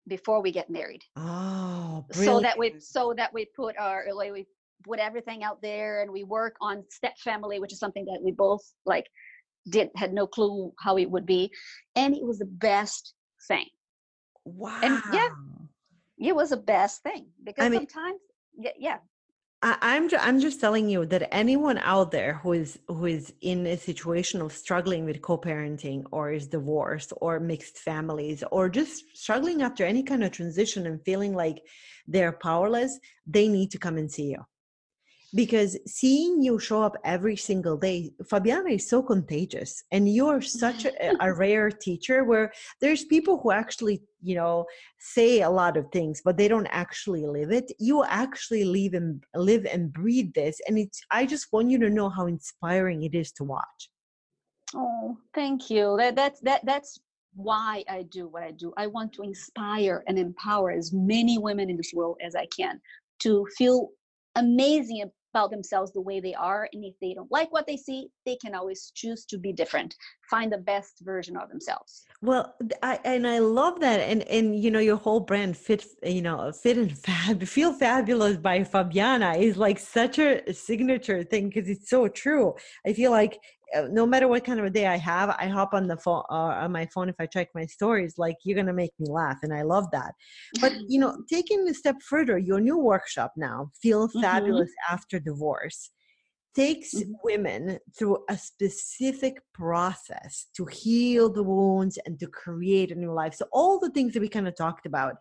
[0.07, 1.03] before we get married?
[1.15, 2.37] Oh, brilliant.
[2.37, 4.47] so that we so that we put our uh, like we
[4.83, 8.31] put everything out there and we work on step family, which is something that we
[8.31, 9.05] both like
[9.69, 11.51] did had no clue how it would be,
[11.95, 13.13] and it was the best
[13.47, 13.67] thing.
[14.43, 14.79] Wow.
[14.81, 15.29] And yeah,
[16.17, 18.21] it was the best thing because I mean, sometimes
[18.57, 18.97] yeah, yeah
[19.67, 23.65] I, am I'm just telling you that anyone out there who is who is in
[23.65, 29.63] a situation of struggling with co-parenting or is divorced or mixed families or just struggling
[29.63, 31.63] after any kind of transition and feeling like
[32.07, 34.45] they're powerless, they need to come and see you
[35.33, 40.85] because seeing you show up every single day fabiana is so contagious and you're such
[40.85, 44.65] a, a, rare teacher where there's people who actually you know
[44.99, 47.71] say a lot of things but they don't actually live it.
[47.79, 51.89] You actually live and live and breathe this and it's i just want you to
[51.89, 53.89] know how inspiring it is to watch.
[54.73, 55.95] Oh thank you.
[55.97, 56.99] That that's that that's
[57.35, 58.73] why I do what I do.
[58.77, 62.79] I want to inspire and empower as many women in this world as I can
[63.19, 63.89] to feel
[64.35, 68.07] amazing about themselves the way they are and if they don't like what they see
[68.25, 69.93] they can always choose to be different
[70.29, 72.05] find the best version of themselves.
[72.21, 76.21] Well i and i love that and and you know your whole brand fit you
[76.21, 81.67] know fit and fab feel fabulous by fabiana is like such a signature thing because
[81.69, 82.55] it's so true.
[82.85, 83.39] I feel like
[83.89, 86.63] no matter what kind of a day I have, I hop on the phone uh,
[86.63, 88.15] on my phone if I check my stories.
[88.17, 90.13] Like you're gonna make me laugh, and I love that.
[90.61, 94.21] But you know, taking a step further, your new workshop now, feel mm-hmm.
[94.21, 94.93] fabulous mm-hmm.
[94.93, 95.91] after divorce,
[96.55, 97.11] takes mm-hmm.
[97.23, 103.35] women through a specific process to heal the wounds and to create a new life.
[103.35, 105.15] So all the things that we kind of talked about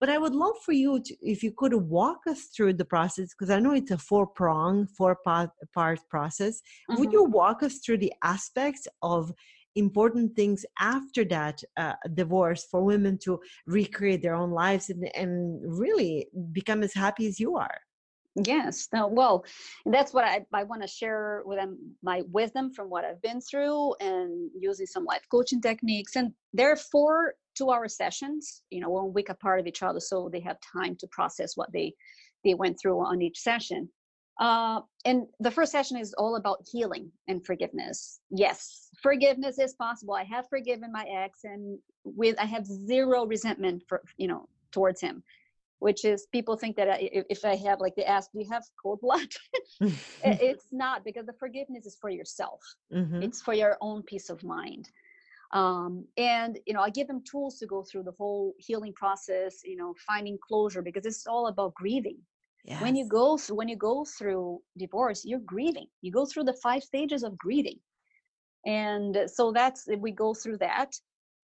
[0.00, 3.28] but I would love for you to, if you could walk us through the process,
[3.34, 6.62] because I know it's a four prong, four part, part process.
[6.90, 7.00] Mm-hmm.
[7.00, 9.30] Would you walk us through the aspects of
[9.76, 15.60] important things after that uh, divorce for women to recreate their own lives and, and
[15.64, 17.78] really become as happy as you are?
[18.36, 18.88] Yes.
[18.92, 19.44] No, well,
[19.84, 23.40] that's what I, I want to share with them my wisdom from what I've been
[23.40, 26.14] through and using some life coaching techniques.
[26.16, 30.00] And there are four two hour sessions, you know, one week apart of each other.
[30.00, 31.94] So they have time to process what they,
[32.44, 33.88] they went through on each session.
[34.40, 38.20] Uh, and the first session is all about healing and forgiveness.
[38.30, 40.14] Yes, forgiveness is possible.
[40.14, 45.00] I have forgiven my ex and with, I have zero resentment for, you know, towards
[45.00, 45.22] him
[45.80, 49.00] which is people think that if I have like they ask, do you have cold
[49.02, 49.28] blood?
[50.22, 52.60] it's not because the forgiveness is for yourself.
[52.92, 53.22] Mm-hmm.
[53.22, 54.88] It's for your own peace of mind.
[55.52, 59.60] Um, and you know, I give them tools to go through the whole healing process.
[59.64, 62.18] You know, finding closure because it's all about grieving.
[62.64, 62.80] Yes.
[62.82, 65.86] When you go through, when you go through divorce, you're grieving.
[66.02, 67.78] You go through the five stages of grieving,
[68.66, 70.94] and so that's we go through that,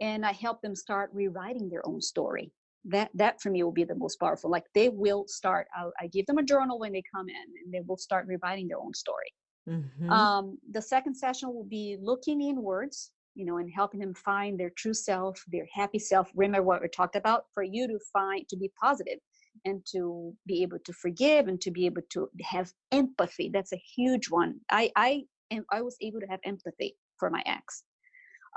[0.01, 2.51] and I help them start rewriting their own story
[2.87, 6.05] that that for me will be the most powerful like they will start I, I
[6.05, 8.93] give them a journal when they come in and they will start rewriting their own
[8.93, 9.33] story
[9.69, 10.09] Mm-hmm.
[10.09, 14.71] Um, the second session will be looking inwards, you know, and helping them find their
[14.71, 16.29] true self, their happy self.
[16.35, 19.19] Remember what we talked about for you to find to be positive
[19.65, 23.49] and to be able to forgive and to be able to have empathy.
[23.53, 24.55] That's a huge one.
[24.71, 27.83] I I am I was able to have empathy for my ex.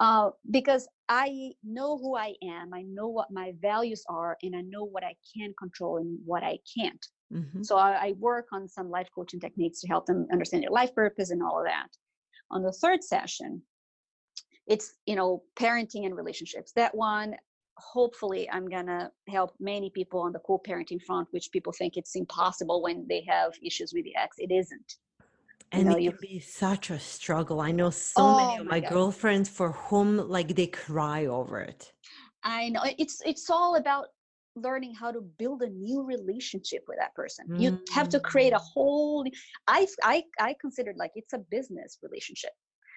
[0.01, 4.61] Uh, because I know who I am, I know what my values are, and I
[4.61, 7.05] know what I can control and what I can't.
[7.33, 7.65] Mm-hmm.
[7.65, 10.95] So I, I, work on some life coaching techniques to help them understand their life
[10.95, 11.89] purpose and all of that.
[12.51, 13.61] On the third session,
[14.69, 16.73] it's you know parenting and relationships.
[16.77, 17.35] That one,
[17.77, 22.83] hopefully, I'm gonna help many people on the co-parenting front, which people think it's impossible
[22.83, 24.37] when they have issues with the ex.
[24.39, 24.97] It isn't.
[25.73, 27.61] And you know, it can be such a struggle.
[27.61, 31.61] I know so oh many of my, my girlfriends for whom like they cry over
[31.61, 31.93] it.
[32.45, 34.07] I know it's it's all about
[34.57, 37.61] learning how to build a new relationship with that person mm.
[37.61, 38.73] you have to create a mm.
[38.73, 39.25] whole
[39.69, 42.51] i i, I considered like it's a business relationship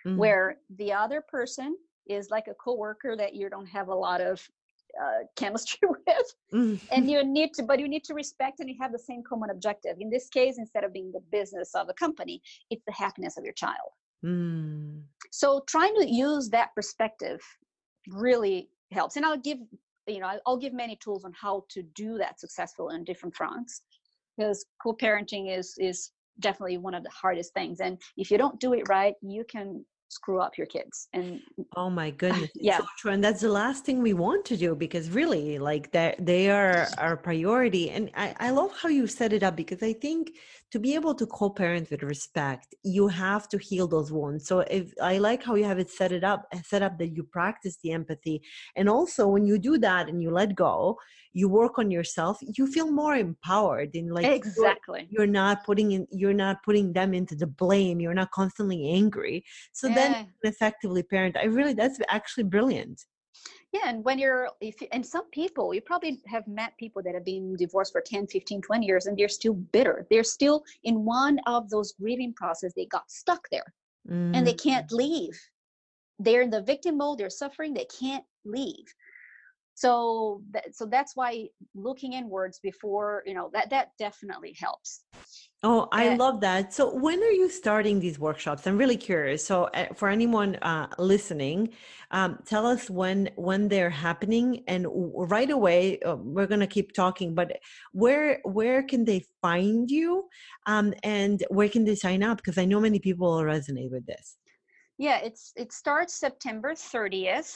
[0.05, 0.17] mm.
[0.17, 1.75] where the other person
[2.07, 4.45] is like a coworker that you don't have a lot of
[5.01, 6.79] uh, chemistry with mm.
[6.91, 9.49] and you need to but you need to respect and you have the same common
[9.49, 13.37] objective in this case instead of being the business of a company it's the happiness
[13.37, 13.91] of your child
[14.25, 15.01] mm.
[15.31, 17.39] so trying to use that perspective
[18.09, 19.59] really helps and i'll give
[20.07, 23.83] you know i'll give many tools on how to do that successful in different fronts
[24.37, 28.73] because co-parenting is is definitely one of the hardest things and if you don't do
[28.73, 31.39] it right you can screw up your kids and
[31.77, 33.11] oh my goodness yeah so true.
[33.11, 36.87] and that's the last thing we want to do because really like that they are
[36.97, 40.33] our priority and I, I love how you set it up because i think
[40.71, 44.47] to be able to co-parent with respect you have to heal those wounds.
[44.47, 47.23] So if i like how you have it set it up set up that you
[47.23, 48.41] practice the empathy
[48.75, 50.97] and also when you do that and you let go
[51.33, 55.07] you work on yourself you feel more empowered in like exactly.
[55.09, 58.89] you're, you're, not putting in you're not putting them into the blame you're not constantly
[58.91, 59.43] angry.
[59.73, 59.95] So yeah.
[59.95, 61.37] then effectively parent.
[61.37, 63.05] I really that's actually brilliant
[63.71, 67.25] yeah and when you're if and some people you probably have met people that have
[67.25, 71.39] been divorced for 10 15 20 years and they're still bitter they're still in one
[71.47, 73.73] of those grieving process they got stuck there
[74.09, 74.35] mm.
[74.35, 74.97] and they can't mm.
[74.97, 75.39] leave
[76.19, 78.85] they're in the victim mode they're suffering they can't leave
[79.81, 85.01] so that, so that's why looking inwards before you know that that definitely helps.
[85.63, 86.71] Oh i and, love that.
[86.73, 88.67] So when are you starting these workshops?
[88.67, 89.43] I'm really curious.
[89.43, 91.69] So uh, for anyone uh, listening
[92.11, 94.85] um, tell us when when they're happening and
[95.35, 97.47] right away uh, we're going to keep talking but
[98.03, 100.25] where where can they find you
[100.67, 102.37] um, and where can they sign up?
[102.37, 104.37] Because i know many people will resonate with this.
[104.99, 107.53] Yeah it's it starts september 30th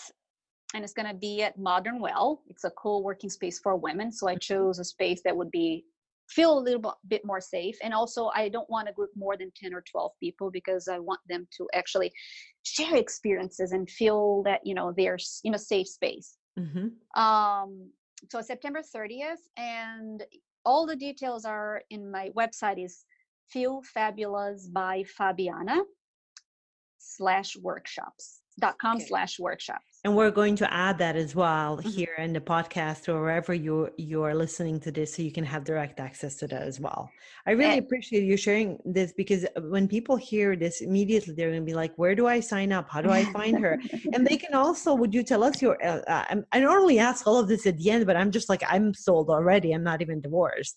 [0.73, 2.41] and it's going to be at Modern Well.
[2.49, 4.39] It's a co-working space for women, so I mm-hmm.
[4.39, 5.85] chose a space that would be
[6.29, 9.51] feel a little bit more safe and also i don't want to group more than
[9.55, 12.11] 10 or 12 people because i want them to actually
[12.63, 17.21] share experiences and feel that you know they're in a safe space mm-hmm.
[17.21, 17.89] um,
[18.29, 20.23] so september 30th and
[20.65, 23.05] all the details are in my website is
[23.49, 25.79] feel fabulous by fabiana
[26.97, 29.05] slash workshops dot com okay.
[29.05, 29.83] slash workshops.
[30.03, 31.89] And we're going to add that as well mm-hmm.
[31.89, 35.43] here in the podcast or wherever you you are listening to this so you can
[35.43, 37.09] have direct access to that as well.
[37.47, 41.65] I really appreciate you sharing this because when people hear this immediately they're going to
[41.65, 42.87] be like where do i sign up?
[42.89, 43.79] How do i find her?
[44.13, 47.39] And they can also would you tell us your uh, uh i normally ask all
[47.39, 49.73] of this at the end but i'm just like i'm sold already.
[49.73, 50.75] I'm not even divorced.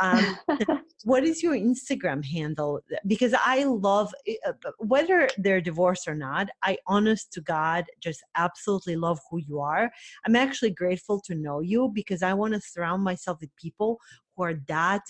[0.00, 0.38] Um,
[1.04, 2.80] what is your instagram handle?
[3.06, 6.76] Because i love eh, uh, whether they're divorced or not i
[7.20, 9.90] honest to god just absolutely love who you are.
[10.26, 13.98] I'm actually grateful to know you because I want to surround myself with people
[14.36, 15.02] who are that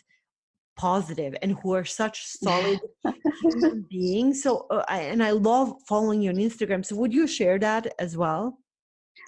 [0.77, 2.81] positive and who are such solid
[3.42, 4.42] human beings.
[4.42, 6.85] So, uh, I, and I love following you on Instagram.
[6.85, 8.59] So, would you share that as well?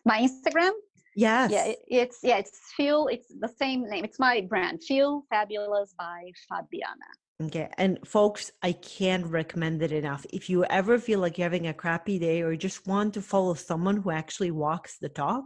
[0.04, 0.72] My Instagram?
[1.14, 1.50] Yes.
[1.50, 3.08] Yeah, it, it's yeah, it's Feel.
[3.08, 4.04] It's the same name.
[4.04, 7.10] It's my brand, Feel Fabulous by Fabiana.
[7.40, 7.68] Okay.
[7.76, 10.24] And folks, I can't recommend it enough.
[10.32, 13.54] If you ever feel like you're having a crappy day or just want to follow
[13.54, 15.44] someone who actually walks the talk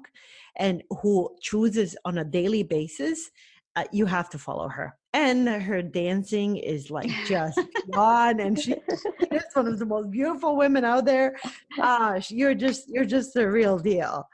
[0.57, 3.31] and who chooses on a daily basis,
[3.77, 4.97] uh, you have to follow her.
[5.13, 8.73] And her dancing is like just beyond, and she
[9.31, 11.37] is one of the most beautiful women out there.
[11.81, 14.29] Uh, you're just you're just the real deal.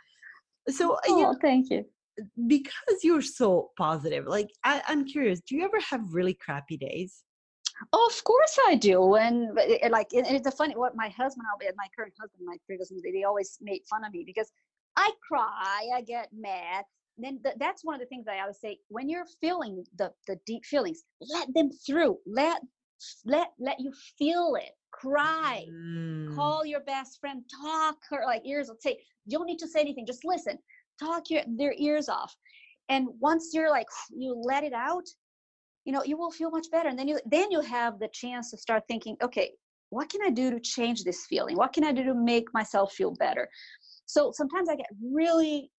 [0.68, 1.84] So, oh, you know, thank you.
[2.46, 7.22] Because you're so positive, like I, I'm curious, do you ever have really crappy days?
[7.92, 9.16] Oh, of course I do.
[9.16, 12.90] And it, like, and it's a funny what my husband, my current husband, my previous
[12.90, 14.50] husband, they always make fun of me because
[14.96, 16.84] I cry, I get mad.
[17.18, 18.78] Then th- that's one of the things I always say.
[18.88, 22.18] When you're feeling the the deep feelings, let them through.
[22.26, 22.62] Let
[23.24, 24.70] let let you feel it.
[24.92, 26.34] cry mm.
[26.36, 29.80] call your best friend talk her like ears will say you don't need to say
[29.80, 30.58] anything just listen
[31.00, 32.36] talk your their ears off
[32.88, 35.04] and once you're like you let it out
[35.84, 36.88] you know you will feel much better.
[36.88, 39.52] And then you then you have the chance to start thinking okay
[39.90, 41.56] what can i do to change this feeling?
[41.56, 43.48] What can i do to make myself feel better?
[44.06, 45.70] So sometimes i get really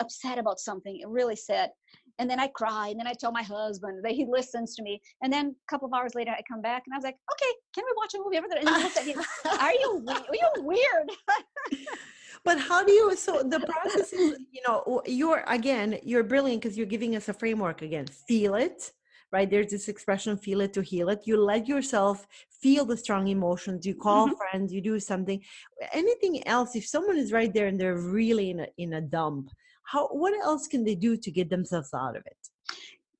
[0.00, 1.70] upset about something really sad
[2.18, 5.00] and then i cry and then i tell my husband that he listens to me
[5.22, 7.52] and then a couple of hours later i come back and i was like okay
[7.74, 8.36] can we watch a movie?
[8.36, 8.68] Over there and
[9.06, 9.14] he
[9.58, 11.08] are you are you weird?
[12.44, 16.76] But how do you so the process is you know you're again you're brilliant because
[16.76, 18.06] you're giving us a framework again.
[18.06, 18.92] Feel it
[19.32, 19.50] right?
[19.50, 21.22] There's this expression feel it to heal it.
[21.24, 22.26] You let yourself
[22.62, 23.86] feel the strong emotions.
[23.86, 24.36] You call mm-hmm.
[24.36, 24.72] friends.
[24.72, 25.42] You do something.
[25.92, 29.50] Anything else if someone is right there and they're really in a in a dump
[29.86, 32.36] how what else can they do to get themselves out of it?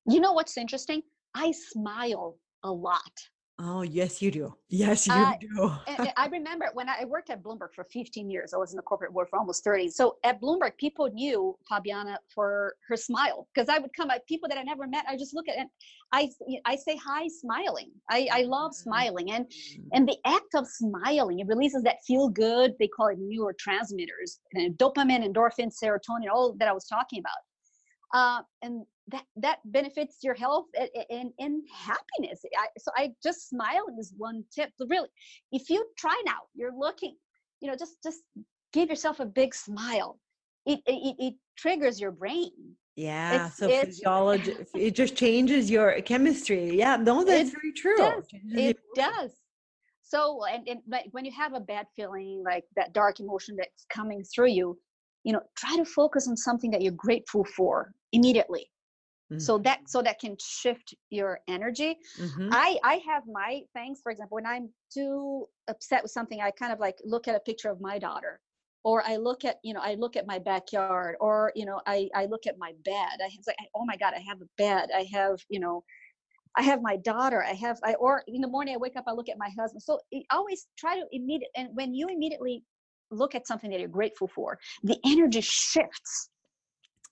[0.05, 1.01] You know what's interesting?
[1.33, 3.11] I smile a lot
[3.59, 4.53] Oh, yes, you do.
[4.69, 5.71] Yes, you uh, do.
[6.15, 9.11] I remember when I worked at Bloomberg for 15 years, I was in the corporate
[9.11, 9.89] world for almost 30.
[9.89, 14.47] So at Bloomberg, people knew Fabiana for her smile because I would come at people
[14.49, 15.05] that I never met.
[15.09, 15.69] I just look at and
[16.11, 16.29] I,
[16.65, 17.91] I say hi smiling.
[18.11, 18.89] I, I love mm-hmm.
[18.89, 19.31] smiling.
[19.31, 19.87] And, mm-hmm.
[19.93, 24.77] and the act of smiling, it releases that feel good, they call it neurotransmitters, and
[24.77, 27.41] dopamine, endorphin, serotonin, all that I was talking about.
[28.13, 32.41] Uh, and that that benefits your health and, and, and happiness.
[32.57, 34.71] I, so i just smile is one tip.
[34.89, 35.09] Really
[35.51, 37.15] if you try now you're looking
[37.61, 38.21] you know just just
[38.73, 40.19] give yourself a big smile.
[40.65, 42.51] It it, it triggers your brain.
[42.95, 46.77] Yeah it's, so it's, physiology it just changes your chemistry.
[46.77, 47.97] Yeah no that's very true.
[47.97, 48.23] does.
[48.33, 49.31] it does.
[50.03, 53.85] So and, and but when you have a bad feeling like that dark emotion that's
[53.89, 54.77] coming through you
[55.23, 58.69] you know try to focus on something that you're grateful for immediately
[59.31, 59.39] Mm-hmm.
[59.39, 61.97] so that so that can shift your energy.
[62.17, 62.47] Mm-hmm.
[62.49, 66.71] i i have my things for example when i'm too upset with something i kind
[66.71, 68.39] of like look at a picture of my daughter
[68.85, 72.07] or i look at you know i look at my backyard or you know i
[72.15, 73.19] i look at my bed.
[73.21, 74.87] I it's like oh my god i have a bed.
[74.95, 75.83] I have you know
[76.55, 77.43] i have my daughter.
[77.43, 79.83] I have i or in the morning i wake up i look at my husband.
[79.83, 79.99] So
[80.31, 82.63] always try to immediate and when you immediately
[83.11, 86.29] look at something that you're grateful for the energy shifts.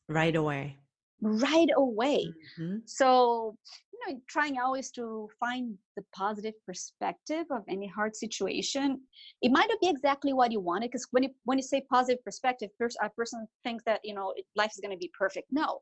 [0.08, 0.78] Right away
[1.26, 2.28] right away.
[2.60, 2.78] Mm-hmm.
[2.86, 3.58] So,
[3.92, 9.02] you know, trying always to find the positive perspective of any hard situation.
[9.42, 12.24] It might not be exactly what you wanted because when you when you say positive
[12.24, 12.70] perspective,
[13.02, 15.48] a person thinks that you know life is going to be perfect.
[15.52, 15.82] No,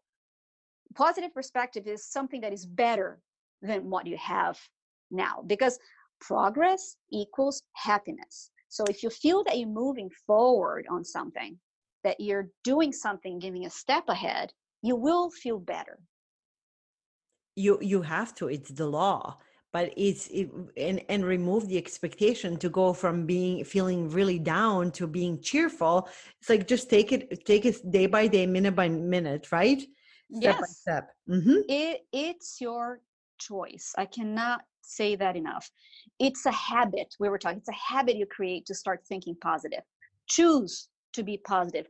[0.96, 3.20] positive perspective is something that is better
[3.62, 4.58] than what you have
[5.12, 5.78] now because
[6.22, 8.50] progress equals happiness.
[8.70, 11.60] So if you feel that you're moving forward on something,
[12.04, 14.52] that you're doing something, giving a step ahead,
[14.84, 15.98] you will feel better.
[17.56, 19.38] You you have to it's the law
[19.74, 24.92] but it's it, and and remove the expectation to go from being feeling really down
[24.92, 26.08] to being cheerful.
[26.40, 29.82] It's like just take it take it day by day minute by minute right?
[30.32, 30.62] Step yes.
[30.62, 31.10] by step.
[31.30, 31.60] Mm-hmm.
[31.68, 33.02] it, it's your
[33.40, 33.94] choice.
[33.98, 35.70] I cannot say that enough.
[36.20, 39.82] It's a habit we were talking it's a habit you create to start thinking positive.
[40.28, 41.88] Choose to be positive.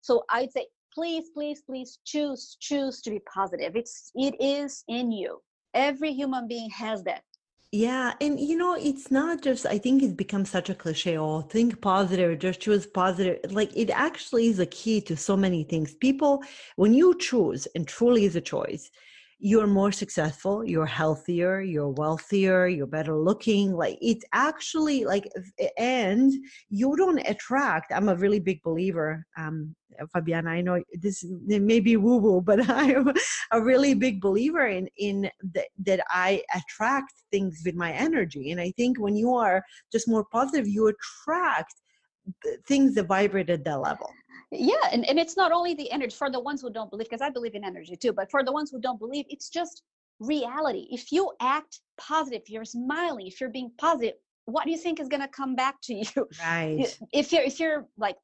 [0.00, 3.76] So i'd say please please please choose choose to be positive.
[3.76, 5.40] It's it is in you.
[5.74, 7.22] Every human being has that.
[7.70, 11.42] Yeah and you know it's not just i think it's become such a cliche oh
[11.42, 13.52] think positive just choose positive.
[13.52, 15.94] Like it actually is a key to so many things.
[15.94, 16.42] People
[16.76, 18.90] when you choose and truly is a choice
[19.40, 25.28] you're more successful you're healthier you're wealthier you're better looking like it's actually like
[25.78, 26.32] and
[26.70, 29.74] you don't attract i'm a really big believer um
[30.14, 33.12] fabiana i know this may be woo woo but i'm
[33.52, 38.60] a really big believer in in the, that i attract things with my energy and
[38.60, 39.62] i think when you are
[39.92, 41.74] just more positive you attract
[42.66, 44.10] things that vibrate at that level.
[44.50, 47.20] Yeah and, and it's not only the energy for the ones who don't believe because
[47.20, 49.82] i believe in energy too but for the ones who don't believe it's just
[50.20, 50.88] reality.
[50.90, 54.14] If you act positive if you're smiling if you're being positive
[54.46, 56.28] what do you think is going to come back to you?
[56.42, 56.98] Right.
[57.12, 58.16] if you're if you're like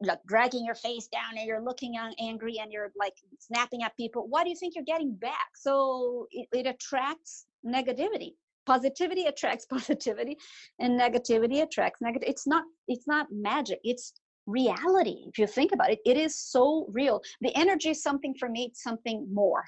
[0.00, 4.26] like dragging your face down and you're looking angry and you're like snapping at people
[4.28, 5.50] what do you think you're getting back?
[5.54, 8.34] So it, it attracts negativity
[8.72, 10.34] positivity attracts positivity
[10.78, 14.12] and negativity attracts negative it's not it's not magic it's
[14.46, 16.00] reality if you think about it.
[16.04, 17.22] It is so real.
[17.40, 19.64] The energy is something for me it's something more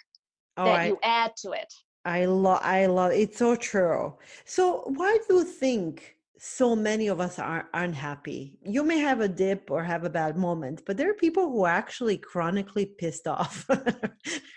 [0.56, 1.72] oh, that I, you add to it.
[2.04, 4.14] I love i love it's so true.
[4.44, 8.58] So why do you think so many of us are unhappy.
[8.64, 11.64] You may have a dip or have a bad moment, but there are people who
[11.64, 13.64] are actually chronically pissed off.
[13.70, 13.76] uh,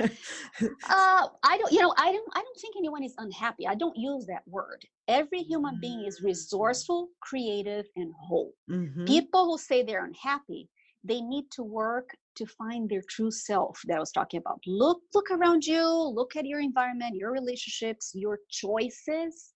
[0.02, 3.68] I don't, you know, I don't, I don't think anyone is unhappy.
[3.68, 4.84] I don't use that word.
[5.08, 6.26] Every human being is mm.
[6.26, 8.54] resourceful, creative, and whole.
[8.68, 9.06] Mm-hmm.
[9.06, 10.68] People who say they're unhappy,
[11.04, 14.60] they need to work to find their true self that I was talking about.
[14.66, 19.52] Look, look around you, look at your environment, your relationships, your choices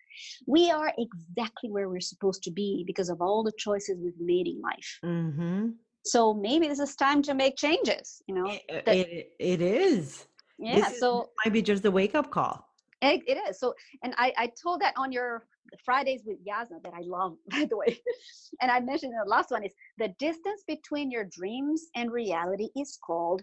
[0.47, 4.47] we are exactly where we're supposed to be because of all the choices we've made
[4.47, 4.99] in life.
[5.03, 5.69] Mm-hmm.
[6.05, 10.27] so maybe this is time to make changes you know it, it, it is.
[10.57, 12.65] Yeah this so is, might be just a wake-up call.
[13.01, 13.59] It, it is.
[13.59, 15.45] So and I, I told that on your
[15.83, 18.01] fridays with Jasna that i love by the way.
[18.61, 22.97] And i mentioned the last one is the distance between your dreams and reality is
[23.05, 23.41] called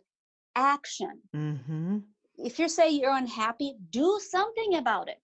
[0.57, 1.21] action.
[1.35, 1.99] Mm-hmm.
[2.39, 5.21] if you say you're unhappy do something about it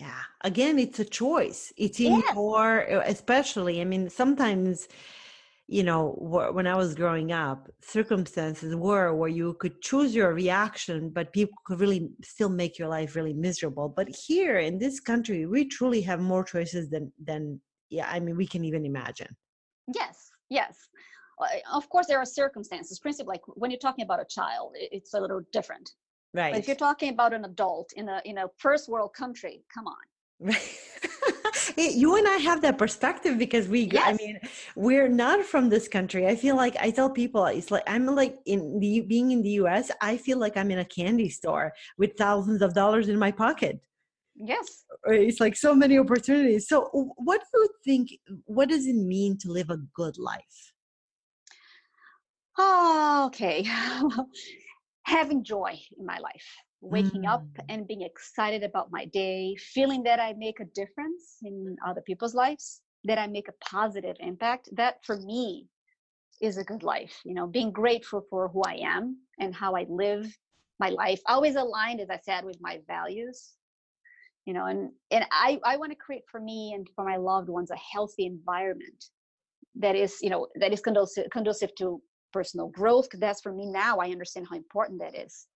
[0.00, 2.34] yeah again it's a choice it's in yes.
[2.34, 4.88] your especially i mean sometimes
[5.68, 11.10] you know when i was growing up circumstances were where you could choose your reaction
[11.10, 15.46] but people could really still make your life really miserable but here in this country
[15.46, 19.28] we truly have more choices than than yeah i mean we can even imagine.
[19.94, 20.76] Yes yes.
[21.40, 25.14] Uh, of course there are circumstances principally like when you're talking about a child it's
[25.14, 25.90] a little different
[26.34, 26.52] Right.
[26.52, 29.86] But if you're talking about an adult in a in a first world country, come
[29.86, 30.04] on.
[30.40, 30.78] Right.
[31.76, 34.02] you and I have that perspective because we yes.
[34.06, 34.38] I mean
[34.74, 36.26] we're not from this country.
[36.26, 39.50] I feel like I tell people it's like I'm like in the being in the
[39.62, 43.30] US, I feel like I'm in a candy store with thousands of dollars in my
[43.30, 43.80] pocket.
[44.34, 44.84] Yes.
[45.06, 46.66] Uh, it's like so many opportunities.
[46.66, 48.08] So what do you think
[48.46, 50.72] what does it mean to live a good life?
[52.58, 53.66] Oh, okay.
[55.04, 56.46] having joy in my life
[56.80, 57.32] waking mm.
[57.32, 62.00] up and being excited about my day feeling that i make a difference in other
[62.02, 65.66] people's lives that i make a positive impact that for me
[66.40, 69.86] is a good life you know being grateful for who i am and how i
[69.88, 70.26] live
[70.80, 73.52] my life always aligned as i said with my values
[74.44, 77.48] you know and and i i want to create for me and for my loved
[77.48, 79.04] ones a healthy environment
[79.74, 82.02] that is you know that is conducive conducive to
[82.32, 85.46] personal growth that's for me now i understand how important that is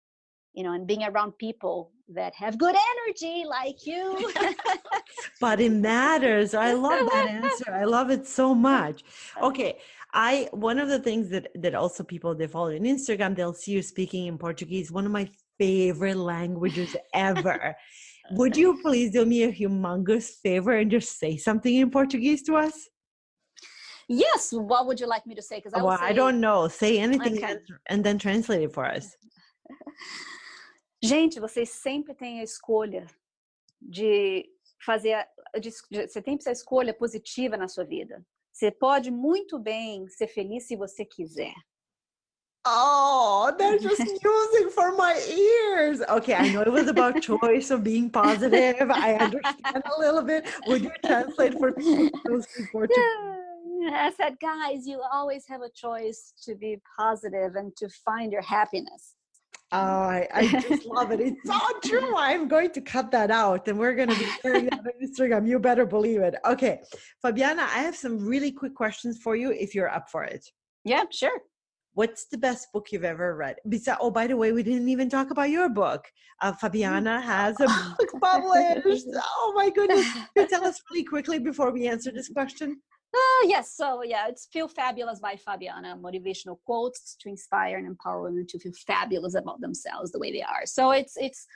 [0.57, 4.33] you know and being around people that have good energy like you.
[5.41, 9.05] But it matters i love that answer i love it so much.
[9.43, 9.79] Okay
[10.13, 13.73] i one of the things that that also people they follow on instagram they'll see
[13.73, 17.77] you speaking in portuguese one of my favorite languages ever.
[18.33, 22.57] Would you please do me a humongous favor and just say something in portuguese to
[22.57, 22.89] us
[24.09, 24.53] Yes.
[24.53, 25.57] What would you like me to say?
[25.57, 26.05] Because I, well, say...
[26.05, 26.69] I don't know.
[26.69, 27.59] Say anything okay.
[27.89, 29.17] and then translate it for us.
[31.03, 33.07] Gente, vocês sempre têm a escolha
[33.81, 34.49] de
[34.85, 35.27] fazer,
[35.61, 38.25] de, de, você tem essa escolha positiva na sua vida.
[38.53, 41.55] Você pode muito bem ser feliz se você quiser.
[42.67, 46.01] Oh, that's just music for my ears.
[46.09, 48.91] Okay, I know it was about choice of being positive.
[48.91, 50.47] I understand a little bit.
[50.67, 52.97] Would you translate for people who speak Portuguese?
[52.99, 53.36] Yeah.
[53.95, 58.43] I said, guys, you always have a choice to be positive and to find your
[58.43, 59.17] happiness.
[59.73, 61.21] Oh, I, I just love it.
[61.21, 62.15] It's so true.
[62.17, 65.49] I'm going to cut that out and we're going to be sharing that on Instagram.
[65.49, 66.37] You better believe it.
[66.47, 66.81] Okay.
[67.25, 70.47] Fabiana, I have some really quick questions for you if you're up for it.
[70.85, 71.41] Yeah, sure.
[71.95, 73.57] What's the best book you've ever read?
[73.69, 76.05] Besides, oh, by the way, we didn't even talk about your book.
[76.43, 79.07] Uh, Fabiana has a book published.
[79.17, 80.13] Oh my goodness.
[80.13, 82.81] Can you tell us really quickly before we answer this question?
[83.15, 88.23] Uh, yes, so yeah, it's Feel Fabulous by Fabiana, motivational quotes to inspire and empower
[88.23, 90.67] women to feel fabulous about themselves the way they are.
[90.67, 91.47] So it's it's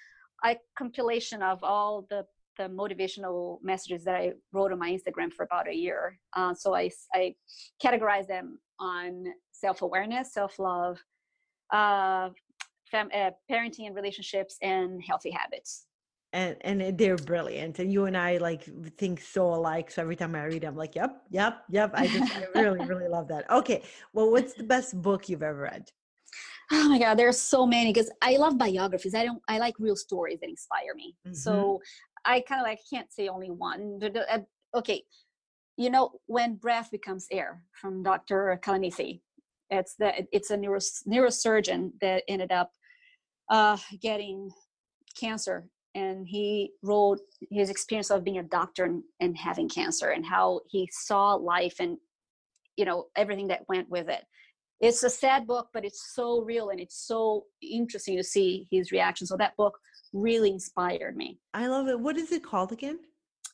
[0.44, 2.24] a compilation of all the
[2.56, 6.18] the motivational messages that I wrote on my Instagram for about a year.
[6.34, 7.34] Uh, so I I
[7.82, 10.98] categorize them on self awareness, self love,
[11.72, 12.30] uh,
[12.90, 15.86] fam- uh, parenting and relationships, and healthy habits
[16.32, 20.34] and and they're brilliant and you and i like think so alike so every time
[20.34, 23.82] i read i'm like yep yep yep i just i really really love that okay
[24.12, 25.90] well what's the best book you've ever read
[26.72, 29.96] oh my god there's so many because i love biographies i don't i like real
[29.96, 31.34] stories that inspire me mm-hmm.
[31.34, 31.80] so
[32.24, 33.98] i kind of like can't say only one
[34.30, 34.38] uh,
[34.76, 35.02] okay
[35.76, 39.20] you know when breath becomes air from dr kalanithi
[39.70, 40.78] it's the it's a neuro,
[41.08, 42.70] neurosurgeon that ended up
[43.50, 44.48] uh, getting
[45.18, 47.20] cancer and he wrote
[47.50, 51.76] his experience of being a doctor and, and, having cancer and how he saw life
[51.80, 51.96] and
[52.76, 54.24] you know everything that went with it.
[54.80, 58.92] It's a sad book but it's so real and it's so interesting to see his
[58.92, 59.26] reaction.
[59.26, 59.78] So that book
[60.12, 61.38] really inspired me.
[61.54, 61.98] I love it.
[61.98, 62.98] What is it called again?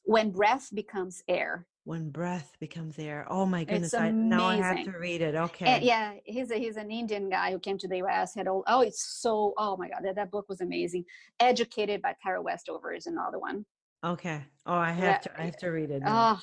[0.05, 3.24] When breath becomes air when breath becomes air.
[3.30, 3.95] Oh my goodness!
[3.95, 5.37] I, now I have to read it.
[5.37, 5.66] Okay.
[5.66, 8.34] And yeah, he's a, he's an Indian guy who came to the U.S.
[8.34, 11.05] Had all, oh, it's so oh my god, that, that book was amazing.
[11.39, 13.64] Educated by Tara Westover is another one.
[14.05, 14.43] Okay.
[14.66, 15.18] Oh, I have yeah.
[15.18, 16.03] to I eh, have to read it.
[16.05, 16.41] Oh.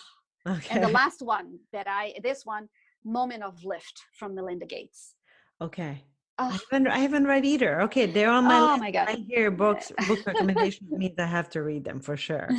[0.47, 0.67] Okay.
[0.75, 2.69] And the last one that I this one,
[3.03, 5.15] Moment of Lift from Melinda Gates.
[5.59, 6.05] Okay.
[6.39, 6.45] Oh.
[6.45, 7.81] I haven't I haven't read either.
[7.83, 8.79] Okay, they're on my oh list.
[8.79, 9.09] my god!
[9.09, 12.49] I hear books book recommendations means I have to read them for sure.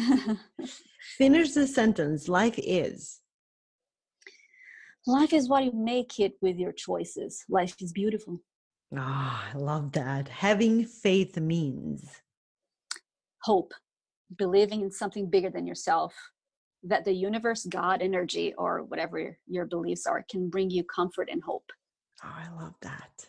[1.18, 2.28] Finish the sentence.
[2.28, 3.20] Life is.
[5.06, 7.44] Life is what you make it with your choices.
[7.48, 8.40] Life is beautiful.
[8.96, 10.28] Ah, oh, I love that.
[10.28, 12.22] Having faith means
[13.42, 13.74] hope,
[14.38, 16.14] believing in something bigger than yourself,
[16.84, 21.42] that the universe, God, energy, or whatever your beliefs are, can bring you comfort and
[21.42, 21.64] hope.
[22.24, 23.26] Oh, I love that.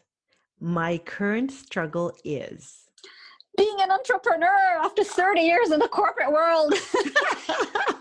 [0.59, 2.85] My current struggle is
[3.57, 6.73] being an entrepreneur after 30 years in the corporate world.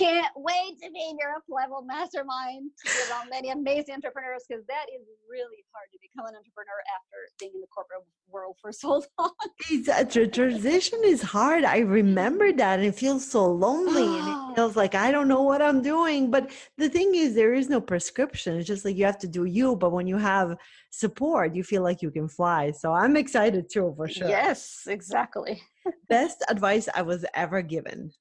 [0.00, 4.64] Can't wait to be in your up level mastermind with all many amazing entrepreneurs because
[4.66, 8.72] that is really hard to become an entrepreneur after being in the corporate world for
[8.72, 8.88] so
[9.18, 9.32] long.
[9.38, 11.64] Uh, the transition is hard.
[11.64, 12.56] I remember mm-hmm.
[12.58, 14.54] that and it feels so lonely and it ah.
[14.54, 16.30] feels like I don't know what I'm doing.
[16.30, 18.56] But the thing is, there is no prescription.
[18.56, 19.76] It's just like you have to do you.
[19.76, 20.56] But when you have
[20.90, 22.70] support, you feel like you can fly.
[22.70, 24.28] So I'm excited too, for sure.
[24.28, 25.62] Yes, exactly.
[26.08, 28.12] Best advice I was ever given.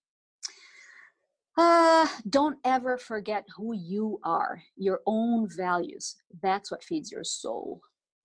[1.60, 6.16] Uh, don't ever forget who you are, your own values.
[6.41, 7.82] That's what feeds your soul.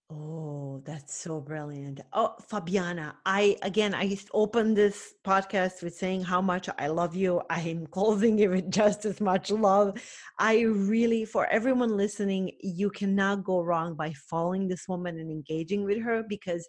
[0.09, 2.01] Oh, that's so brilliant.
[2.13, 7.43] Oh, Fabiana, I again, I opened this podcast with saying how much I love you.
[7.51, 10.01] I am closing it with just as much love.
[10.39, 15.83] I really, for everyone listening, you cannot go wrong by following this woman and engaging
[15.83, 16.69] with her because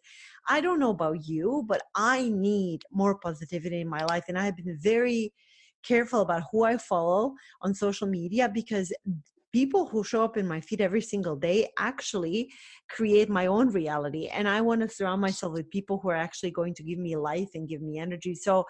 [0.50, 4.24] I don't know about you, but I need more positivity in my life.
[4.30, 5.32] And I have been very
[5.88, 8.92] careful about who I follow on social media because
[9.56, 12.52] people who show up in my feed every single day actually
[12.90, 16.52] create my own reality and i want to surround myself with people who are actually
[16.52, 18.36] going to give me life and give me energy.
[18.36, 18.66] So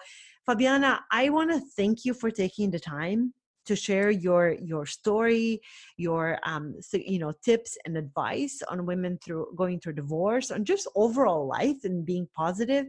[0.48, 3.34] fabiana i want to thank you for taking the time
[3.66, 5.60] to share your your story
[5.96, 10.66] your um so, you know tips and advice on women through going through divorce and
[10.66, 12.86] just overall life and being positive.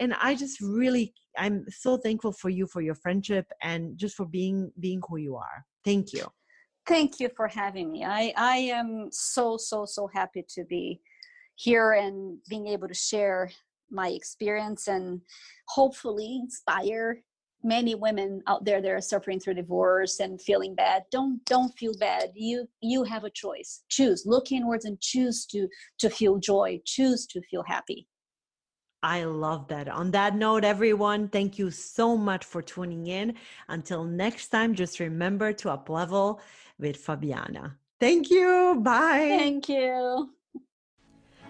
[0.00, 4.26] And i just really i'm so thankful for you for your friendship and just for
[4.26, 5.64] being being who you are.
[5.84, 6.26] Thank you.
[6.86, 8.04] Thank you for having me.
[8.04, 11.00] I i am so so so happy to be
[11.56, 13.50] here and being able to share
[13.90, 15.20] my experience and
[15.68, 17.22] hopefully inspire
[17.62, 21.92] many women out there that are suffering through divorce and feeling bad don't don't feel
[21.98, 26.80] bad you you have a choice choose look inwards and choose to to feel joy
[26.84, 28.06] choose to feel happy
[29.02, 29.88] I love that.
[29.88, 33.34] On that note, everyone, thank you so much for tuning in.
[33.68, 36.40] Until next time, just remember to up level
[36.78, 37.76] with Fabiana.
[38.00, 38.80] Thank you.
[38.82, 39.36] Bye.
[39.38, 40.35] Thank you.